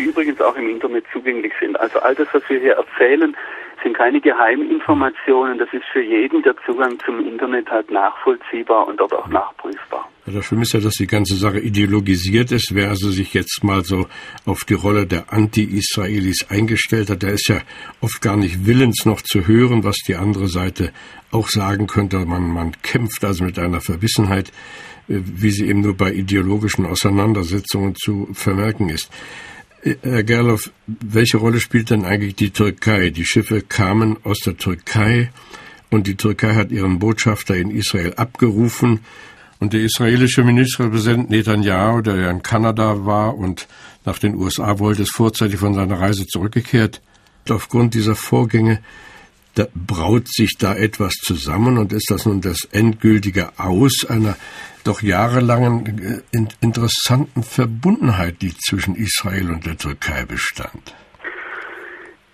die 0.00 0.06
übrigens 0.06 0.40
auch 0.40 0.56
im 0.56 0.68
Internet 0.68 1.04
zugänglich 1.12 1.52
sind. 1.60 1.78
Also 1.78 1.98
all 2.00 2.14
das, 2.14 2.28
was 2.32 2.42
wir 2.48 2.58
hier 2.58 2.74
erzählen, 2.74 3.36
sind 3.82 3.96
keine 3.96 4.20
Geheiminformationen. 4.20 5.58
Das 5.58 5.68
ist 5.72 5.84
für 5.92 6.02
jeden, 6.02 6.42
der 6.42 6.54
Zugang 6.66 6.98
zum 7.04 7.26
Internet 7.26 7.70
hat, 7.70 7.90
nachvollziehbar 7.90 8.86
und 8.86 8.98
dort 8.98 9.12
auch 9.12 9.28
nachprüfbar. 9.28 10.08
Ja, 10.26 10.34
das 10.34 10.44
Schlimme 10.44 10.62
ist 10.62 10.72
ja, 10.72 10.80
dass 10.80 10.94
die 10.94 11.06
ganze 11.06 11.34
Sache 11.34 11.60
ideologisiert 11.60 12.52
ist. 12.52 12.74
Wer 12.74 12.88
also 12.90 13.10
sich 13.10 13.34
jetzt 13.34 13.62
mal 13.62 13.84
so 13.84 14.06
auf 14.46 14.64
die 14.64 14.74
Rolle 14.74 15.06
der 15.06 15.32
Anti-Israelis 15.32 16.46
eingestellt 16.50 17.10
hat, 17.10 17.22
der 17.22 17.32
ist 17.32 17.48
ja 17.48 17.58
oft 18.00 18.20
gar 18.20 18.36
nicht 18.36 18.66
willens 18.66 19.06
noch 19.06 19.22
zu 19.22 19.46
hören, 19.46 19.84
was 19.84 19.96
die 20.06 20.16
andere 20.16 20.48
Seite 20.48 20.92
auch 21.30 21.48
sagen 21.48 21.86
könnte. 21.86 22.18
Man, 22.18 22.48
man 22.52 22.72
kämpft 22.82 23.24
also 23.24 23.44
mit 23.44 23.58
einer 23.58 23.80
Verwissenheit, 23.80 24.48
äh, 25.08 25.20
wie 25.24 25.50
sie 25.50 25.68
eben 25.68 25.80
nur 25.80 25.96
bei 25.96 26.12
ideologischen 26.12 26.86
Auseinandersetzungen 26.86 27.94
zu 27.96 28.28
vermerken 28.32 28.88
ist. 28.88 29.10
Herr 29.82 30.24
Gerloff, 30.24 30.72
welche 30.86 31.38
Rolle 31.38 31.58
spielt 31.58 31.88
denn 31.88 32.04
eigentlich 32.04 32.36
die 32.36 32.50
Türkei? 32.50 33.08
Die 33.08 33.24
Schiffe 33.24 33.62
kamen 33.62 34.18
aus 34.24 34.40
der 34.40 34.58
Türkei 34.58 35.30
und 35.88 36.06
die 36.06 36.16
Türkei 36.16 36.54
hat 36.54 36.70
ihren 36.70 36.98
Botschafter 36.98 37.56
in 37.56 37.70
Israel 37.70 38.12
abgerufen. 38.14 39.00
Und 39.58 39.72
der 39.72 39.80
israelische 39.80 40.44
Ministerpräsident 40.44 41.30
Netanyahu, 41.30 42.02
der 42.02 42.16
ja 42.16 42.30
in 42.30 42.42
Kanada 42.42 43.06
war 43.06 43.36
und 43.36 43.68
nach 44.04 44.18
den 44.18 44.34
USA 44.34 44.78
wollte, 44.78 45.02
ist 45.02 45.14
vorzeitig 45.14 45.58
von 45.58 45.74
seiner 45.74 45.98
Reise 45.98 46.26
zurückgekehrt. 46.26 47.00
Aufgrund 47.48 47.94
dieser 47.94 48.16
Vorgänge 48.16 48.80
da 49.54 49.64
braut 49.74 50.28
sich 50.28 50.56
da 50.58 50.74
etwas 50.74 51.14
zusammen 51.14 51.78
und 51.78 51.92
ist 51.92 52.10
das 52.10 52.26
nun 52.26 52.40
das 52.40 52.68
endgültige 52.72 53.50
Aus 53.58 54.06
einer 54.08 54.36
doch 54.84 55.02
jahrelangen 55.02 56.22
äh, 56.32 56.38
interessanten 56.60 57.42
Verbundenheit, 57.42 58.42
die 58.42 58.56
zwischen 58.56 58.94
Israel 58.94 59.50
und 59.50 59.66
der 59.66 59.76
Türkei 59.76 60.24
bestand? 60.24 60.94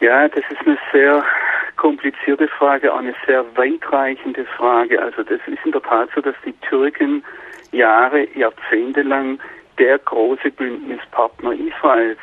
Ja, 0.01 0.29
das 0.29 0.45
ist 0.51 0.67
eine 0.67 0.79
sehr 0.93 1.25
komplizierte 1.77 2.49
Frage, 2.49 2.93
auch 2.93 2.99
eine 2.99 3.15
sehr 3.27 3.45
weitreichende 3.57 4.45
Frage. 4.57 5.01
Also 5.01 5.23
das 5.23 5.41
ist 5.47 5.65
in 5.65 5.73
der 5.73 5.83
Tat 5.83 6.09
so, 6.15 6.21
dass 6.21 6.35
die 6.45 6.55
Türken 6.69 7.25
Jahre, 7.73 8.29
Jahrzehnte 8.37 9.03
lang 9.03 9.39
der 9.79 9.99
große 9.99 10.51
Bündnispartner 10.51 11.53
Israels 11.53 12.19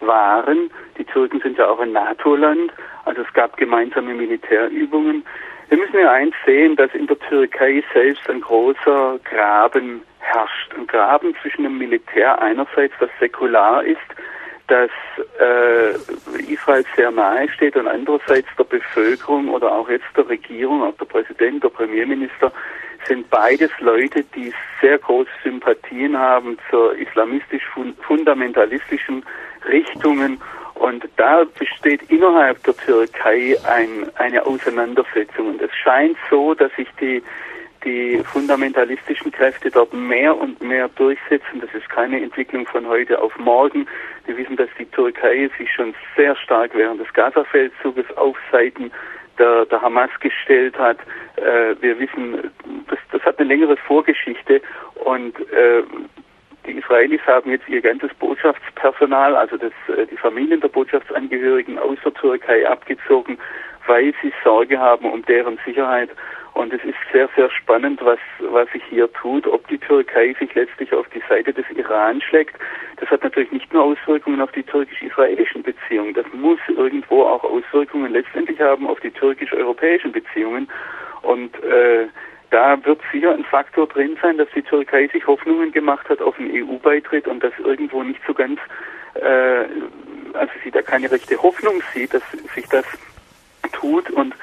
waren. 0.00 0.70
Die 0.96 1.04
Türken 1.04 1.40
sind 1.40 1.58
ja 1.58 1.68
auch 1.68 1.80
ein 1.80 1.92
NATO-Land, 1.92 2.72
also 3.04 3.22
es 3.22 3.32
gab 3.32 3.56
gemeinsame 3.56 4.14
Militärübungen. 4.14 5.24
Wir 5.68 5.78
müssen 5.78 5.98
ja 5.98 6.12
eins 6.12 6.34
sehen, 6.46 6.76
dass 6.76 6.92
in 6.94 7.06
der 7.06 7.18
Türkei 7.18 7.82
selbst 7.92 8.28
ein 8.30 8.40
großer 8.40 9.18
Graben 9.24 10.02
herrscht. 10.20 10.74
Ein 10.76 10.86
Graben 10.86 11.34
zwischen 11.42 11.64
dem 11.64 11.78
Militär 11.78 12.40
einerseits, 12.40 12.94
das 13.00 13.10
säkular 13.20 13.84
ist, 13.84 13.98
das 14.68 14.90
äh, 15.40 15.94
Israel 16.52 16.84
sehr 16.94 17.10
nahe 17.10 17.48
steht 17.50 17.76
und 17.76 17.88
andererseits 17.88 18.48
der 18.58 18.64
Bevölkerung 18.64 19.48
oder 19.48 19.72
auch 19.72 19.88
jetzt 19.88 20.06
der 20.16 20.28
Regierung, 20.28 20.82
auch 20.82 20.96
der 20.96 21.06
Präsident, 21.06 21.64
der 21.64 21.70
Premierminister 21.70 22.52
sind 23.06 23.30
beides 23.30 23.70
Leute, 23.80 24.24
die 24.34 24.52
sehr 24.80 24.98
große 24.98 25.30
Sympathien 25.42 26.18
haben 26.18 26.58
zur 26.70 26.96
islamistisch-fundamentalistischen 26.96 29.24
Richtungen. 29.68 30.40
Und 30.74 31.08
da 31.16 31.44
besteht 31.58 32.02
innerhalb 32.10 32.62
der 32.64 32.76
Türkei 32.76 33.56
ein, 33.64 34.10
eine 34.16 34.44
Auseinandersetzung. 34.46 35.48
Und 35.48 35.62
es 35.62 35.74
scheint 35.74 36.16
so, 36.30 36.54
dass 36.54 36.72
sich 36.76 36.88
die, 37.00 37.22
die 37.84 38.22
fundamentalistischen 38.24 39.32
Kräfte 39.32 39.70
dort 39.70 39.92
mehr 39.92 40.36
und 40.36 40.62
mehr 40.62 40.88
durchsetzen. 40.88 41.60
Das 41.60 41.74
ist 41.74 41.90
keine 41.90 42.22
Entwicklung 42.22 42.66
von 42.66 42.86
heute 42.86 43.20
auf 43.20 43.36
morgen. 43.38 43.88
Wir 44.26 44.36
wissen, 44.36 44.56
dass 44.56 44.68
die 44.78 44.86
Türkei 44.86 45.50
sich 45.58 45.68
schon 45.72 45.94
sehr 46.16 46.36
stark 46.36 46.70
während 46.74 47.00
des 47.00 47.12
Gaza-Feldzuges 47.12 48.16
auf 48.16 48.36
Seiten 48.52 48.92
der, 49.38 49.66
der 49.66 49.80
Hamas 49.80 50.10
gestellt 50.20 50.78
hat. 50.78 50.98
Äh, 51.36 51.74
wir 51.80 51.98
wissen, 51.98 52.50
das, 52.88 52.98
das 53.12 53.22
hat 53.22 53.38
eine 53.38 53.48
längere 53.48 53.76
Vorgeschichte 53.76 54.60
und 55.04 55.38
äh, 55.52 55.82
die 56.66 56.72
Israelis 56.78 57.20
haben 57.26 57.50
jetzt 57.50 57.68
ihr 57.68 57.80
ganzes 57.80 58.12
Botschaftspersonal, 58.14 59.34
also 59.36 59.56
das, 59.56 59.72
äh, 59.96 60.06
die 60.06 60.16
Familien 60.16 60.60
der 60.60 60.68
Botschaftsangehörigen 60.68 61.78
aus 61.78 61.98
der 62.04 62.14
Türkei 62.14 62.68
abgezogen, 62.68 63.38
weil 63.86 64.12
sie 64.22 64.32
Sorge 64.44 64.78
haben 64.78 65.10
um 65.10 65.24
deren 65.24 65.58
Sicherheit. 65.64 66.10
Und 66.58 66.72
es 66.72 66.82
ist 66.82 66.96
sehr, 67.12 67.28
sehr 67.36 67.48
spannend, 67.50 68.00
was, 68.02 68.18
was 68.40 68.68
sich 68.72 68.82
hier 68.90 69.10
tut, 69.12 69.46
ob 69.46 69.64
die 69.68 69.78
Türkei 69.78 70.34
sich 70.40 70.52
letztlich 70.56 70.92
auf 70.92 71.08
die 71.10 71.22
Seite 71.28 71.52
des 71.52 71.64
Iran 71.76 72.20
schlägt. 72.20 72.56
Das 72.96 73.08
hat 73.10 73.22
natürlich 73.22 73.52
nicht 73.52 73.72
nur 73.72 73.84
Auswirkungen 73.84 74.40
auf 74.40 74.50
die 74.50 74.64
türkisch-israelischen 74.64 75.62
Beziehungen, 75.62 76.14
das 76.14 76.26
muss 76.32 76.58
irgendwo 76.66 77.22
auch 77.22 77.44
Auswirkungen 77.44 78.12
letztendlich 78.12 78.60
haben 78.60 78.88
auf 78.88 78.98
die 78.98 79.12
türkisch-europäischen 79.12 80.10
Beziehungen. 80.10 80.68
Und 81.22 81.54
äh, 81.62 82.08
da 82.50 82.84
wird 82.84 83.00
sicher 83.12 83.34
ein 83.34 83.44
Faktor 83.44 83.86
drin 83.86 84.18
sein, 84.20 84.36
dass 84.36 84.48
die 84.52 84.62
Türkei 84.62 85.06
sich 85.12 85.28
Hoffnungen 85.28 85.70
gemacht 85.70 86.08
hat 86.08 86.20
auf 86.20 86.40
einen 86.40 86.50
EU-Beitritt 86.50 87.28
und 87.28 87.40
das 87.40 87.52
irgendwo 87.58 88.02
nicht 88.02 88.20
so 88.26 88.34
ganz, 88.34 88.58
äh, 89.14 89.64
also 90.32 90.52
sie 90.64 90.72
da 90.72 90.82
keine 90.82 91.08
rechte 91.08 91.40
Hoffnung 91.40 91.80
sieht, 91.94 92.14
dass 92.14 92.22
sich 92.52 92.66
das 92.68 92.84
tut 93.72 94.10
und 94.10 94.34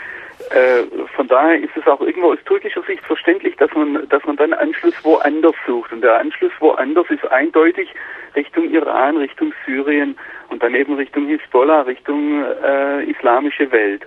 äh, 0.52 0.84
von 1.16 1.28
daher 1.28 1.60
ist 1.60 1.76
es 1.76 1.88
auch 1.88 2.02
irgendwo 2.02 2.34
aus 2.34 2.40
türkischer 2.46 2.84
Sicht 2.84 3.04
verständlich, 3.04 3.56
dass 3.58 3.72
man, 3.74 4.08
dass 4.10 4.24
man 4.26 4.36
dann 4.36 4.54
Anschluss 4.54 4.94
woanders 5.04 5.56
sucht. 5.66 5.92
Und 5.92 6.02
der 6.02 6.20
Anschluss 6.20 6.52
woanders 6.60 7.10
ist 7.10 7.26
eindeutig 7.32 7.90
Richtung 8.36 8.70
Iran, 8.70 9.18
Richtung 9.18 9.54
Syrien 9.66 10.18
und 10.50 10.62
dann 10.62 10.76
eben 10.76 10.96
Richtung 10.96 11.28
Hisbollah, 11.28 11.82
Richtung 11.82 12.44
äh, 12.44 13.04
islamische 13.06 13.72
Welt. 13.72 14.06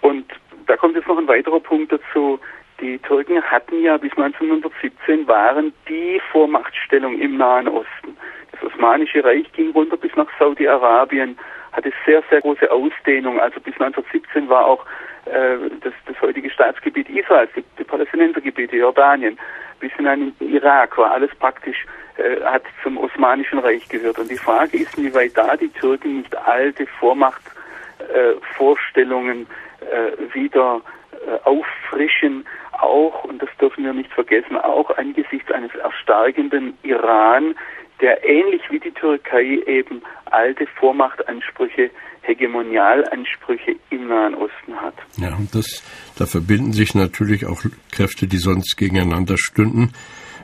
Und 0.00 0.26
da 0.66 0.76
kommt 0.76 0.96
jetzt 0.96 1.08
noch 1.08 1.18
ein 1.18 1.28
weiterer 1.28 1.60
Punkt 1.60 1.92
dazu. 1.92 2.38
Die 2.80 2.98
Türken 2.98 3.42
hatten 3.42 3.80
ja 3.82 3.96
bis 3.96 4.12
1917 4.12 5.26
waren 5.26 5.72
die 5.88 6.20
Vormachtstellung 6.32 7.18
im 7.18 7.36
Nahen 7.36 7.68
Osten. 7.68 8.16
Das 8.52 8.62
Osmanische 8.62 9.24
Reich 9.24 9.50
ging 9.52 9.70
runter 9.70 9.96
bis 9.96 10.14
nach 10.16 10.28
Saudi-Arabien, 10.38 11.36
hatte 11.72 11.92
sehr, 12.06 12.22
sehr 12.30 12.40
große 12.40 12.70
Ausdehnung. 12.70 13.40
Also 13.40 13.60
bis 13.60 13.74
1917 13.74 14.48
war 14.48 14.66
auch 14.66 14.84
äh, 15.26 15.56
das, 15.82 15.92
das 16.06 16.20
heutige 16.20 16.50
Staatsgebiet 16.50 17.08
Israels, 17.08 17.50
die, 17.56 17.64
die 17.78 17.84
Palästinensergebiete, 17.84 18.76
Jordanien, 18.76 19.38
bis 19.80 19.90
hinein 19.92 20.20
in 20.20 20.36
den 20.38 20.56
Irak 20.56 20.98
war 20.98 21.12
alles 21.12 21.34
praktisch, 21.36 21.86
äh, 22.16 22.42
hat 22.42 22.64
zum 22.82 22.98
Osmanischen 22.98 23.58
Reich 23.58 23.88
gehört. 23.88 24.18
Und 24.18 24.30
die 24.30 24.36
Frage 24.36 24.76
ist, 24.78 24.96
inwieweit 24.96 25.36
da 25.36 25.56
die 25.56 25.68
Türken 25.68 26.18
nicht 26.18 26.36
alte 26.36 26.86
Vormachtvorstellungen 26.86 29.46
äh, 29.80 30.12
wieder 30.34 30.80
äh, 31.26 31.38
auffrischen, 31.44 32.46
auch, 32.72 33.24
und 33.24 33.42
das 33.42 33.50
dürfen 33.60 33.84
wir 33.84 33.92
nicht 33.92 34.12
vergessen, 34.12 34.56
auch 34.56 34.96
angesichts 34.96 35.50
eines 35.50 35.74
erstarkenden 35.74 36.78
Iran, 36.82 37.56
der 38.00 38.24
ähnlich 38.24 38.62
wie 38.70 38.80
die 38.80 38.90
Türkei 38.90 39.60
eben 39.66 40.02
alte 40.26 40.66
Vormachtansprüche, 40.78 41.90
Hegemonialansprüche 42.22 43.76
im 43.90 44.08
Nahen 44.08 44.34
Osten 44.34 44.74
hat. 44.80 44.94
Ja, 45.16 45.34
und 45.34 45.54
das, 45.54 45.82
da 46.16 46.26
verbinden 46.26 46.72
sich 46.72 46.94
natürlich 46.94 47.46
auch 47.46 47.62
Kräfte, 47.92 48.26
die 48.26 48.38
sonst 48.38 48.76
gegeneinander 48.76 49.36
stünden, 49.38 49.92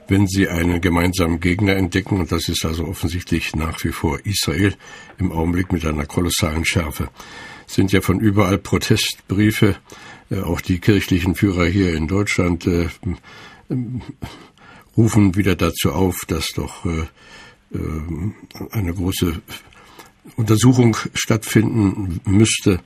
wenn 0.08 0.26
sie 0.26 0.48
einen 0.48 0.80
gemeinsamen 0.80 1.40
Gegner 1.40 1.76
entdecken. 1.76 2.20
Und 2.20 2.32
das 2.32 2.48
ist 2.48 2.64
also 2.64 2.84
offensichtlich 2.84 3.54
nach 3.56 3.82
wie 3.84 3.92
vor 3.92 4.18
Israel 4.24 4.74
im 5.18 5.32
Augenblick 5.32 5.72
mit 5.72 5.84
einer 5.86 6.06
kolossalen 6.06 6.64
Schärfe. 6.64 7.08
Es 7.66 7.74
sind 7.74 7.92
ja 7.92 8.00
von 8.00 8.20
überall 8.20 8.58
Protestbriefe, 8.58 9.76
äh, 10.30 10.40
auch 10.40 10.60
die 10.60 10.80
kirchlichen 10.80 11.34
Führer 11.34 11.66
hier 11.66 11.94
in 11.94 12.08
Deutschland 12.08 12.66
äh, 12.66 12.88
rufen 15.00 15.34
wieder 15.34 15.56
dazu 15.56 15.92
auf, 15.92 16.26
dass 16.28 16.48
doch 16.48 16.84
äh, 16.84 17.06
äh, 17.74 17.78
eine 18.70 18.92
große 18.92 19.40
Untersuchung 20.36 20.94
stattfinden 21.14 22.20
müsste. 22.26 22.80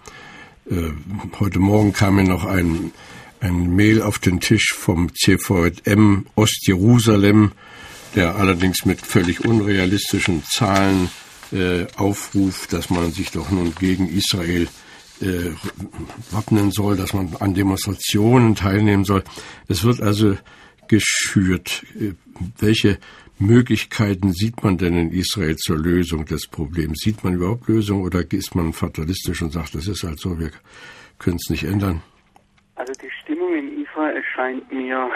Äh, 0.70 0.90
heute 1.40 1.58
Morgen 1.58 1.92
kam 1.92 2.14
mir 2.14 2.22
noch 2.24 2.44
ein, 2.44 2.92
ein 3.40 3.74
Mail 3.74 4.00
auf 4.00 4.20
den 4.20 4.38
Tisch 4.38 4.74
vom 4.76 5.12
CVM 5.12 6.26
Ostjerusalem, 6.36 7.50
der 8.14 8.36
allerdings 8.36 8.84
mit 8.84 9.00
völlig 9.00 9.44
unrealistischen 9.44 10.44
Zahlen 10.48 11.10
äh, 11.50 11.86
aufruft, 11.96 12.72
dass 12.72 12.90
man 12.90 13.10
sich 13.10 13.32
doch 13.32 13.50
nun 13.50 13.74
gegen 13.74 14.08
Israel 14.08 14.68
äh, 15.20 15.50
wappnen 16.30 16.70
soll, 16.70 16.96
dass 16.96 17.12
man 17.12 17.34
an 17.40 17.54
Demonstrationen 17.54 18.54
teilnehmen 18.54 19.04
soll. 19.04 19.24
Es 19.66 19.82
wird 19.82 20.00
also 20.00 20.36
geschürt. 20.88 21.84
Äh, 21.94 22.12
welche 22.58 22.98
Möglichkeiten 23.38 24.32
sieht 24.32 24.62
man 24.62 24.78
denn 24.78 24.96
in 24.96 25.10
Israel 25.10 25.56
zur 25.56 25.78
Lösung 25.78 26.24
des 26.24 26.46
Problems? 26.46 26.98
Sieht 27.00 27.24
man 27.24 27.34
überhaupt 27.34 27.68
Lösungen 27.68 28.04
oder 28.04 28.20
ist 28.30 28.54
man 28.54 28.72
fatalistisch 28.72 29.42
und 29.42 29.52
sagt, 29.52 29.74
das 29.74 29.88
ist 29.88 30.04
halt 30.04 30.18
so, 30.18 30.38
wir 30.38 30.50
können 31.18 31.36
es 31.36 31.50
nicht 31.50 31.64
ändern? 31.64 32.02
Also 32.76 32.92
die 32.94 33.10
Stimmung 33.22 33.54
in 33.54 33.84
Israel 33.84 34.22
scheint 34.34 34.72
mir 34.72 35.10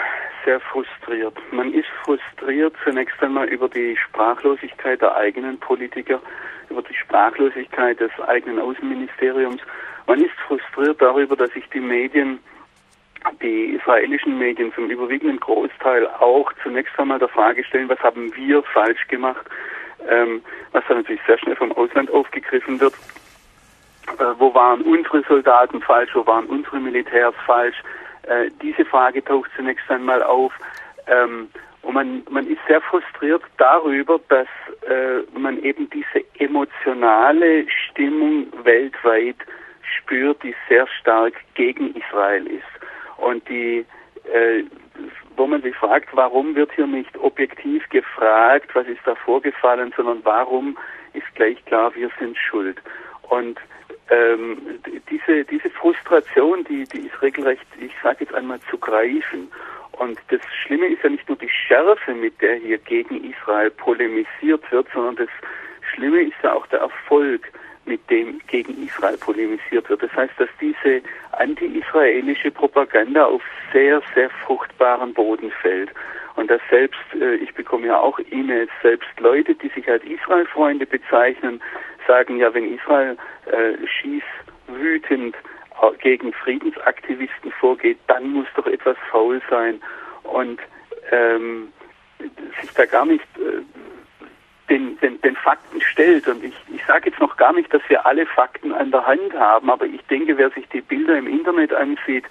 sehr 0.45 0.59
frustriert. 0.61 1.35
Man 1.51 1.73
ist 1.73 1.87
frustriert 2.03 2.73
zunächst 2.83 3.21
einmal 3.21 3.47
über 3.47 3.67
die 3.67 3.97
Sprachlosigkeit 3.97 5.01
der 5.01 5.15
eigenen 5.15 5.59
Politiker, 5.59 6.21
über 6.69 6.81
die 6.81 6.95
Sprachlosigkeit 6.95 7.99
des 7.99 8.11
eigenen 8.27 8.59
Außenministeriums. 8.59 9.61
Man 10.07 10.21
ist 10.21 10.33
frustriert 10.47 11.01
darüber, 11.01 11.35
dass 11.35 11.51
sich 11.51 11.67
die 11.73 11.81
Medien 11.81 12.39
die 13.41 13.75
israelischen 13.75 14.37
Medien 14.37 14.73
zum 14.73 14.89
überwiegenden 14.89 15.39
Großteil 15.39 16.07
auch 16.07 16.51
zunächst 16.63 16.97
einmal 16.99 17.19
der 17.19 17.27
Frage 17.27 17.63
stellen, 17.63 17.89
was 17.89 17.99
haben 17.99 18.35
wir 18.35 18.63
falsch 18.63 19.07
gemacht, 19.07 19.45
ähm, 20.09 20.41
was 20.71 20.83
dann 20.87 20.97
natürlich 20.97 21.21
sehr 21.27 21.37
schnell 21.37 21.55
vom 21.55 21.71
Ausland 21.73 22.11
aufgegriffen 22.11 22.79
wird. 22.79 22.93
Äh, 24.17 24.23
wo 24.37 24.53
waren 24.53 24.81
unsere 24.81 25.23
Soldaten 25.23 25.81
falsch, 25.81 26.11
wo 26.13 26.25
waren 26.25 26.45
unsere 26.45 26.79
Militärs 26.79 27.35
falsch? 27.45 27.77
Äh, 28.23 28.49
diese 28.61 28.85
Frage 28.85 29.23
taucht 29.23 29.49
zunächst 29.55 29.89
einmal 29.89 30.23
auf. 30.23 30.53
Ähm, 31.07 31.49
und 31.81 31.93
man, 31.93 32.23
man 32.29 32.45
ist 32.47 32.59
sehr 32.67 32.81
frustriert 32.81 33.41
darüber, 33.57 34.19
dass 34.27 34.47
äh, 34.87 35.21
man 35.37 35.61
eben 35.63 35.89
diese 35.89 36.25
emotionale 36.37 37.65
Stimmung 37.69 38.47
weltweit 38.63 39.37
spürt, 39.81 40.43
die 40.43 40.53
sehr 40.67 40.87
stark 40.99 41.33
gegen 41.55 41.95
Israel 41.95 42.45
ist 42.47 42.78
und 43.21 43.47
die, 43.49 43.85
äh, 44.31 44.63
wo 45.35 45.47
man 45.47 45.61
sich 45.61 45.75
fragt, 45.75 46.09
warum 46.13 46.55
wird 46.55 46.71
hier 46.73 46.87
nicht 46.87 47.15
objektiv 47.17 47.87
gefragt, 47.89 48.69
was 48.73 48.87
ist 48.87 49.01
da 49.05 49.15
vorgefallen, 49.15 49.93
sondern 49.95 50.19
warum 50.23 50.77
ist 51.13 51.33
gleich 51.35 51.63
klar, 51.65 51.93
wir 51.95 52.09
sind 52.19 52.37
schuld. 52.37 52.77
Und 53.29 53.59
ähm, 54.09 54.57
diese, 55.09 55.43
diese 55.45 55.69
Frustration, 55.69 56.63
die, 56.65 56.83
die 56.85 57.07
ist 57.07 57.21
regelrecht, 57.21 57.65
ich 57.79 57.91
sage 58.01 58.17
jetzt 58.21 58.33
einmal, 58.33 58.59
zu 58.69 58.77
greifen. 58.77 59.51
Und 59.93 60.19
das 60.29 60.41
Schlimme 60.63 60.87
ist 60.87 61.03
ja 61.03 61.09
nicht 61.09 61.27
nur 61.27 61.37
die 61.37 61.49
Schärfe, 61.49 62.13
mit 62.13 62.41
der 62.41 62.55
hier 62.55 62.77
gegen 62.77 63.23
Israel 63.23 63.69
polemisiert 63.69 64.71
wird, 64.71 64.87
sondern 64.93 65.15
das 65.17 65.29
Schlimme 65.93 66.21
ist 66.21 66.37
ja 66.41 66.53
auch 66.53 66.65
der 66.67 66.79
Erfolg 66.79 67.51
mit 67.89 68.07
dem 68.09 68.39
gegen 68.47 68.85
Israel 68.85 69.17
polemisiert 69.17 69.89
wird. 69.89 70.03
Das 70.03 70.13
heißt, 70.13 70.33
dass 70.37 70.47
diese 70.61 71.01
anti-israelische 71.31 72.51
Propaganda 72.51 73.25
auf 73.25 73.41
sehr, 73.73 74.01
sehr 74.13 74.29
fruchtbaren 74.45 75.13
Boden 75.13 75.51
fällt. 75.61 75.89
Und 76.35 76.49
dass 76.49 76.61
selbst, 76.69 76.99
äh, 77.19 77.35
ich 77.35 77.53
bekomme 77.53 77.87
ja 77.87 77.99
auch 77.99 78.19
E-Mails, 78.31 78.69
selbst 78.81 79.09
Leute, 79.19 79.55
die 79.55 79.69
sich 79.69 79.89
als 79.89 80.03
Israel-Freunde 80.03 80.85
bezeichnen, 80.85 81.59
sagen 82.07 82.37
ja, 82.37 82.53
wenn 82.53 82.73
Israel 82.75 83.17
äh, 83.47 83.73
schießwütend 83.87 85.35
äh, 85.35 85.97
gegen 86.01 86.31
Friedensaktivisten 86.31 87.51
vorgeht, 87.59 87.97
dann 88.07 88.29
muss 88.29 88.47
doch 88.55 88.67
etwas 88.67 88.97
faul 89.11 89.41
sein. 89.49 89.81
Und 90.23 90.59
ähm, 91.11 91.73
sich 92.61 92.71
da 92.75 92.85
gar 92.85 93.05
nicht 93.05 93.25
äh, 93.37 93.63
den, 94.69 94.97
den, 94.99 95.19
den 95.21 95.35
Fakten 95.35 95.81
stellt. 95.81 96.27
Und 96.27 96.43
ich, 96.43 96.53
ich 96.73 96.85
sage 96.85 97.09
jetzt 97.09 97.19
noch 97.19 97.35
gar 97.37 97.53
nicht, 97.53 97.73
dass 97.73 97.81
wir 97.87 98.05
alle 98.05 98.25
Fakten 98.25 98.73
an 98.73 98.91
der 98.91 99.05
Hand 99.05 99.33
haben, 99.33 99.69
aber 99.69 99.85
ich 99.85 100.01
denke, 100.07 100.37
wer 100.37 100.49
sich 100.51 100.67
die 100.69 100.81
Bilder 100.81 101.17
im 101.17 101.27
Internet 101.27 101.73
ansieht, 101.73 102.25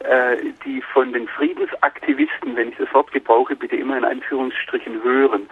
äh, 0.00 0.36
die 0.64 0.82
von 0.82 1.12
den 1.12 1.28
Friedensaktivisten, 1.28 2.56
wenn 2.56 2.68
ich 2.68 2.76
das 2.76 2.92
Wort 2.92 3.12
gebrauche, 3.12 3.56
bitte 3.56 3.76
immer 3.76 3.96
in 3.96 4.04
Anführungsstrichen 4.04 5.02
hören, 5.02 5.48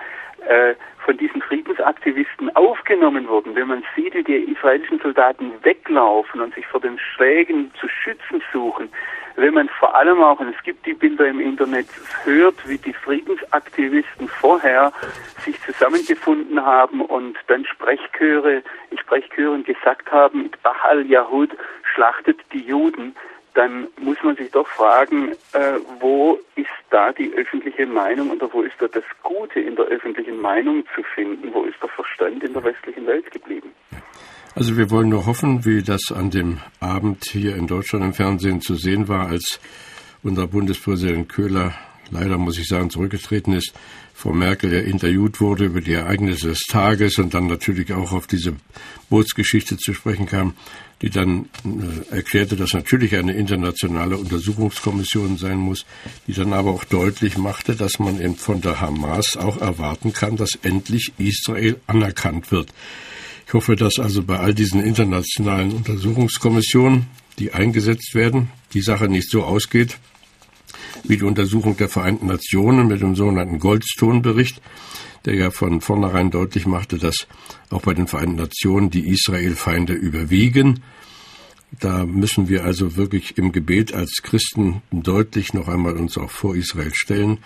äh, 0.48 0.74
von 1.04 1.16
diesen 1.18 1.42
Friedensaktivisten 1.42 2.54
aufgenommen 2.56 3.28
wurden, 3.28 3.54
wenn 3.54 3.68
man 3.68 3.84
sieht, 3.94 4.14
wie 4.14 4.24
die 4.24 4.52
israelischen 4.52 4.98
Soldaten 5.00 5.52
weglaufen 5.62 6.40
und 6.40 6.54
sich 6.54 6.66
vor 6.66 6.80
den 6.80 6.98
Schlägen 6.98 7.70
zu 7.78 7.88
schützen 7.88 8.42
suchen, 8.52 8.88
wenn 9.36 9.54
man 9.54 9.68
vor 9.68 9.94
allem 9.94 10.22
auch, 10.22 10.38
und 10.38 10.54
es 10.54 10.62
gibt 10.62 10.86
die 10.86 10.94
Bilder 10.94 11.26
im 11.26 11.40
Internet, 11.40 11.86
hört, 12.22 12.68
wie 12.68 12.78
die 12.78 12.92
Friedensaktivisten 12.92 14.28
vorher 14.28 14.92
sich 15.44 15.60
zusammengefunden 15.62 16.64
haben 16.64 17.00
und 17.00 17.36
dann 17.48 17.64
Sprechchöre, 17.64 18.62
Sprechchören 19.00 19.64
gesagt 19.64 20.10
haben, 20.12 20.50
Bachal 20.62 21.04
Yahud 21.06 21.50
schlachtet 21.94 22.40
die 22.52 22.62
Juden, 22.62 23.16
dann 23.54 23.88
muss 24.00 24.16
man 24.22 24.36
sich 24.36 24.50
doch 24.50 24.66
fragen, 24.66 25.32
äh, 25.52 25.78
wo 26.00 26.38
ist 26.56 26.66
da 26.90 27.12
die 27.12 27.32
öffentliche 27.34 27.86
Meinung 27.86 28.30
oder 28.30 28.52
wo 28.52 28.62
ist 28.62 28.74
da 28.78 28.86
das 28.88 29.04
Gute 29.22 29.60
in 29.60 29.76
der 29.76 29.86
öffentlichen 29.86 30.40
Meinung 30.40 30.84
zu 30.94 31.02
finden? 31.14 31.52
Wo 31.52 31.62
ist 31.62 31.80
der 31.80 31.88
Verstand 31.88 32.42
in 32.42 32.52
der 32.52 32.64
westlichen 32.64 33.06
Welt 33.06 33.30
geblieben? 33.30 33.70
Also 34.56 34.76
wir 34.76 34.90
wollen 34.90 35.08
nur 35.08 35.26
hoffen, 35.26 35.64
wie 35.64 35.82
das 35.82 36.12
an 36.14 36.30
dem 36.30 36.58
Abend 36.80 37.24
hier 37.24 37.56
in 37.56 37.66
Deutschland 37.66 38.04
im 38.04 38.12
Fernsehen 38.12 38.60
zu 38.60 38.74
sehen 38.74 39.08
war, 39.08 39.28
als 39.28 39.60
unser 40.22 40.46
Bundespräsident 40.46 41.28
Köhler 41.28 41.74
leider 42.10 42.38
muss 42.38 42.58
ich 42.58 42.68
sagen 42.68 42.90
zurückgetreten 42.90 43.52
ist, 43.52 43.72
Frau 44.14 44.32
Merkel 44.32 44.72
ja 44.72 44.78
interviewt 44.78 45.40
wurde 45.40 45.64
über 45.66 45.80
die 45.80 45.92
Ereignisse 45.92 46.48
des 46.48 46.60
Tages 46.68 47.18
und 47.18 47.34
dann 47.34 47.48
natürlich 47.48 47.92
auch 47.92 48.12
auf 48.12 48.26
diese 48.26 48.54
Bootsgeschichte 49.10 49.76
zu 49.76 49.92
sprechen 49.92 50.26
kam, 50.26 50.54
die 51.02 51.10
dann 51.10 51.48
äh, 51.64 52.14
erklärte, 52.14 52.56
dass 52.56 52.72
natürlich 52.72 53.16
eine 53.16 53.34
internationale 53.34 54.16
Untersuchungskommission 54.16 55.36
sein 55.36 55.58
muss, 55.58 55.84
die 56.26 56.32
dann 56.32 56.52
aber 56.52 56.70
auch 56.70 56.84
deutlich 56.84 57.36
machte, 57.36 57.74
dass 57.74 57.98
man 57.98 58.20
eben 58.20 58.36
von 58.36 58.60
der 58.60 58.80
Hamas 58.80 59.36
auch 59.36 59.60
erwarten 59.60 60.12
kann, 60.12 60.36
dass 60.36 60.58
endlich 60.62 61.12
Israel 61.18 61.80
anerkannt 61.86 62.52
wird. 62.52 62.72
Ich 63.46 63.52
hoffe, 63.52 63.76
dass 63.76 63.98
also 63.98 64.22
bei 64.22 64.38
all 64.38 64.54
diesen 64.54 64.80
internationalen 64.82 65.72
Untersuchungskommissionen, 65.72 67.06
die 67.38 67.52
eingesetzt 67.52 68.14
werden, 68.14 68.48
die 68.72 68.80
Sache 68.80 69.08
nicht 69.08 69.28
so 69.28 69.42
ausgeht, 69.42 69.98
wie 71.02 71.16
die 71.16 71.24
Untersuchung 71.24 71.76
der 71.76 71.88
Vereinten 71.88 72.26
Nationen 72.26 72.88
mit 72.88 73.00
dem 73.00 73.14
sogenannten 73.14 73.58
Goldstone-Bericht, 73.58 74.60
der 75.24 75.34
ja 75.34 75.50
von 75.50 75.80
vornherein 75.80 76.30
deutlich 76.30 76.66
machte, 76.66 76.98
dass 76.98 77.26
auch 77.70 77.82
bei 77.82 77.94
den 77.94 78.06
Vereinten 78.06 78.36
Nationen 78.36 78.90
die 78.90 79.08
Israel-Feinde 79.08 79.94
überwiegen. 79.94 80.82
Da 81.80 82.04
müssen 82.06 82.48
wir 82.48 82.64
also 82.64 82.96
wirklich 82.96 83.36
im 83.36 83.52
Gebet 83.52 83.94
als 83.94 84.22
Christen 84.22 84.82
deutlich 84.90 85.54
noch 85.54 85.68
einmal 85.68 85.96
uns 85.96 86.16
auch 86.18 86.30
vor 86.30 86.54
Israel 86.54 86.92
stellen, 86.94 87.38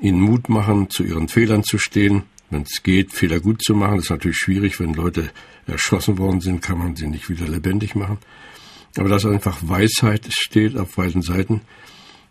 ihnen 0.00 0.20
Mut 0.20 0.48
machen, 0.48 0.90
zu 0.90 1.04
ihren 1.04 1.28
Fehlern 1.28 1.64
zu 1.64 1.78
stehen, 1.78 2.24
wenn 2.50 2.62
es 2.62 2.82
geht, 2.82 3.12
Fehler 3.12 3.40
gut 3.40 3.62
zu 3.62 3.74
machen. 3.74 3.96
Das 3.96 4.04
ist 4.04 4.10
natürlich 4.10 4.36
schwierig, 4.36 4.78
wenn 4.78 4.94
Leute 4.94 5.30
erschossen 5.66 6.18
worden 6.18 6.40
sind, 6.40 6.62
kann 6.62 6.78
man 6.78 6.96
sie 6.96 7.08
nicht 7.08 7.28
wieder 7.28 7.48
lebendig 7.48 7.94
machen. 7.94 8.18
Aber 8.96 9.08
dass 9.08 9.26
einfach 9.26 9.58
Weisheit 9.62 10.26
steht 10.30 10.76
auf 10.76 10.94
beiden 10.94 11.22
Seiten, 11.22 11.62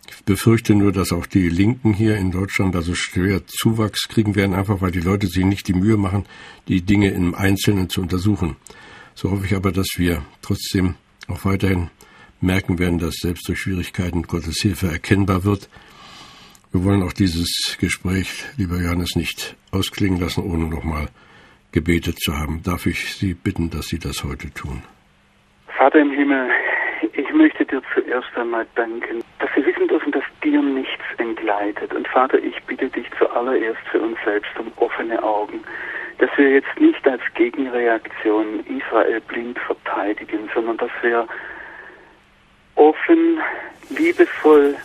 ich 0.07 0.23
befürchte 0.23 0.75
nur, 0.75 0.91
dass 0.91 1.11
auch 1.11 1.25
die 1.25 1.49
Linken 1.49 1.93
hier 1.93 2.17
in 2.17 2.31
Deutschland 2.31 2.75
also 2.75 2.93
schwer 2.95 3.45
Zuwachs 3.47 4.07
kriegen 4.07 4.35
werden, 4.35 4.55
einfach 4.55 4.81
weil 4.81 4.91
die 4.91 4.99
Leute 4.99 5.27
sich 5.27 5.45
nicht 5.45 5.67
die 5.67 5.73
Mühe 5.73 5.97
machen, 5.97 6.25
die 6.67 6.81
Dinge 6.81 7.09
im 7.09 7.35
Einzelnen 7.35 7.89
zu 7.89 8.01
untersuchen. 8.01 8.55
So 9.13 9.31
hoffe 9.31 9.45
ich 9.45 9.55
aber, 9.55 9.71
dass 9.71 9.87
wir 9.97 10.23
trotzdem 10.41 10.95
auch 11.27 11.45
weiterhin 11.45 11.89
merken 12.41 12.79
werden, 12.79 12.99
dass 12.99 13.15
selbst 13.15 13.47
durch 13.47 13.59
Schwierigkeiten 13.59 14.23
Gottes 14.23 14.61
Hilfe 14.61 14.87
erkennbar 14.87 15.43
wird. 15.43 15.69
Wir 16.71 16.83
wollen 16.83 17.03
auch 17.03 17.13
dieses 17.13 17.77
Gespräch, 17.79 18.43
lieber 18.57 18.81
Johannes, 18.81 19.15
nicht 19.15 19.55
ausklingen 19.71 20.19
lassen, 20.19 20.43
ohne 20.43 20.67
nochmal 20.67 21.07
gebetet 21.71 22.19
zu 22.19 22.37
haben. 22.37 22.61
Darf 22.63 22.85
ich 22.85 23.13
Sie 23.13 23.33
bitten, 23.33 23.69
dass 23.69 23.87
Sie 23.87 23.99
das 23.99 24.23
heute 24.23 24.51
tun? 24.51 24.83
Vater 25.77 25.99
im 25.99 26.11
Himmel, 26.11 26.49
möchte 27.35 27.65
dir 27.65 27.81
zuerst 27.93 28.29
einmal 28.35 28.65
danken, 28.75 29.23
dass 29.39 29.49
wir 29.55 29.65
wissen 29.65 29.87
dürfen, 29.87 30.11
dass 30.11 30.23
dir 30.43 30.61
nichts 30.61 31.03
entgleitet. 31.17 31.93
Und 31.93 32.07
Vater, 32.07 32.39
ich 32.39 32.61
bitte 32.63 32.89
dich 32.89 33.05
zuallererst 33.17 33.81
für 33.91 33.99
uns 33.99 34.17
selbst 34.25 34.51
um 34.59 34.71
offene 34.77 35.21
Augen, 35.21 35.63
dass 36.17 36.29
wir 36.37 36.49
jetzt 36.49 36.79
nicht 36.79 37.07
als 37.07 37.21
Gegenreaktion 37.35 38.65
Israel 38.65 39.21
blind 39.21 39.59
verteidigen, 39.59 40.49
sondern 40.53 40.77
dass 40.77 40.91
wir 41.01 41.27
offen, 42.75 43.39
liebevoll 43.89 44.75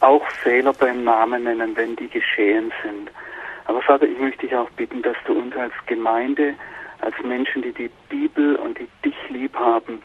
auch 0.00 0.26
Fehler 0.42 0.72
beim 0.72 1.04
Namen 1.04 1.44
nennen, 1.44 1.76
wenn 1.76 1.96
die 1.96 2.08
geschehen 2.08 2.72
sind. 2.82 3.10
Aber 3.64 3.82
Vater, 3.82 4.06
ich 4.06 4.18
möchte 4.18 4.46
dich 4.46 4.54
auch 4.54 4.70
bitten, 4.70 5.02
dass 5.02 5.16
du 5.26 5.32
uns 5.32 5.56
als 5.56 5.72
Gemeinde, 5.86 6.54
als 7.00 7.14
Menschen, 7.24 7.62
die 7.62 7.72
die 7.72 7.90
Bibel 8.08 8.56
und 8.56 8.78
die 8.78 8.88
dich 9.04 9.16
lieb 9.28 9.56
haben, 9.56 10.00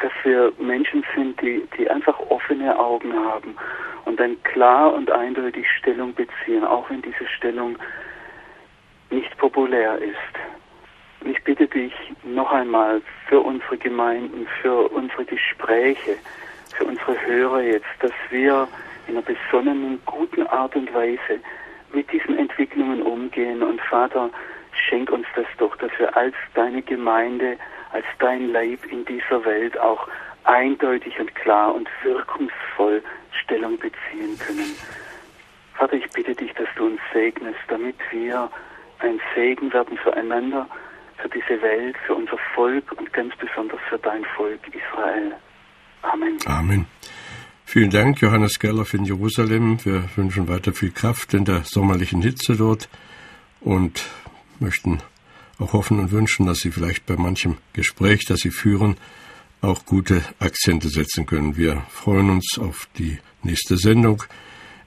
dass 0.00 0.12
wir 0.24 0.52
Menschen 0.58 1.04
sind, 1.14 1.40
die, 1.40 1.66
die 1.78 1.90
einfach 1.90 2.18
offene 2.30 2.78
Augen 2.78 3.12
haben 3.14 3.56
und 4.04 4.18
dann 4.18 4.42
klar 4.42 4.92
und 4.92 5.10
eindeutig 5.10 5.66
Stellung 5.78 6.14
beziehen, 6.14 6.64
auch 6.64 6.88
wenn 6.90 7.02
diese 7.02 7.26
Stellung 7.36 7.76
nicht 9.10 9.36
populär 9.38 9.98
ist. 9.98 10.16
Und 11.20 11.30
ich 11.30 11.42
bitte 11.44 11.66
dich 11.66 11.92
noch 12.24 12.50
einmal 12.50 13.02
für 13.28 13.40
unsere 13.40 13.76
Gemeinden, 13.76 14.46
für 14.62 14.88
unsere 14.88 15.24
Gespräche, 15.24 16.16
für 16.74 16.84
unsere 16.84 17.20
Hörer 17.26 17.62
jetzt, 17.62 17.86
dass 18.00 18.12
wir 18.30 18.66
in 19.06 19.16
einer 19.16 19.26
besonnenen, 19.26 20.00
guten 20.06 20.46
Art 20.46 20.74
und 20.76 20.92
Weise 20.94 21.40
mit 21.92 22.10
diesen 22.12 22.38
Entwicklungen 22.38 23.02
umgehen. 23.02 23.62
Und 23.62 23.80
Vater, 23.82 24.30
schenk 24.88 25.10
uns 25.10 25.26
das 25.34 25.46
doch, 25.58 25.76
dass 25.76 25.90
wir 25.98 26.16
als 26.16 26.34
deine 26.54 26.80
Gemeinde 26.82 27.58
als 27.92 28.04
dein 28.18 28.52
Leib 28.52 28.84
in 28.86 29.04
dieser 29.04 29.44
Welt 29.44 29.78
auch 29.78 30.08
eindeutig 30.44 31.18
und 31.18 31.34
klar 31.34 31.74
und 31.74 31.88
wirkungsvoll 32.02 33.02
Stellung 33.42 33.78
beziehen 33.78 34.38
können. 34.38 34.74
Vater, 35.74 35.94
ich 35.94 36.10
bitte 36.10 36.34
dich, 36.34 36.52
dass 36.54 36.68
du 36.76 36.86
uns 36.86 37.00
segnest, 37.12 37.58
damit 37.68 37.96
wir 38.10 38.50
ein 38.98 39.20
Segen 39.34 39.72
werden 39.72 39.96
füreinander, 39.98 40.68
für 41.16 41.28
diese 41.28 41.60
Welt, 41.62 41.96
für 42.06 42.14
unser 42.14 42.38
Volk 42.54 42.92
und 42.92 43.12
ganz 43.12 43.34
besonders 43.36 43.80
für 43.88 43.98
dein 43.98 44.24
Volk 44.36 44.60
Israel. 44.68 45.32
Amen. 46.02 46.38
Amen. 46.46 46.86
Vielen 47.64 47.90
Dank, 47.90 48.20
Johannes 48.20 48.58
Gerloff 48.58 48.94
in 48.94 49.04
Jerusalem. 49.04 49.78
Wir 49.84 50.04
wünschen 50.16 50.48
weiter 50.48 50.72
viel 50.72 50.90
Kraft 50.90 51.34
in 51.34 51.44
der 51.44 51.62
sommerlichen 51.64 52.22
Hitze 52.22 52.56
dort 52.56 52.88
und 53.60 54.04
möchten 54.58 55.00
auch 55.60 55.72
hoffen 55.72 56.00
und 56.00 56.10
wünschen, 56.10 56.46
dass 56.46 56.60
Sie 56.60 56.70
vielleicht 56.70 57.06
bei 57.06 57.16
manchem 57.16 57.58
Gespräch, 57.72 58.24
das 58.24 58.40
Sie 58.40 58.50
führen, 58.50 58.96
auch 59.60 59.84
gute 59.84 60.22
Akzente 60.38 60.88
setzen 60.88 61.26
können. 61.26 61.56
Wir 61.56 61.82
freuen 61.90 62.30
uns 62.30 62.58
auf 62.58 62.88
die 62.98 63.18
nächste 63.42 63.76
Sendung 63.76 64.24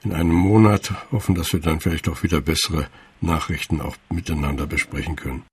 in 0.02 0.12
einem 0.12 0.34
Monat, 0.34 0.92
hoffen, 1.12 1.34
dass 1.34 1.52
wir 1.52 1.60
dann 1.60 1.80
vielleicht 1.80 2.08
auch 2.08 2.22
wieder 2.22 2.40
bessere 2.40 2.88
Nachrichten 3.20 3.80
auch 3.80 3.96
miteinander 4.10 4.66
besprechen 4.66 5.16
können. 5.16 5.44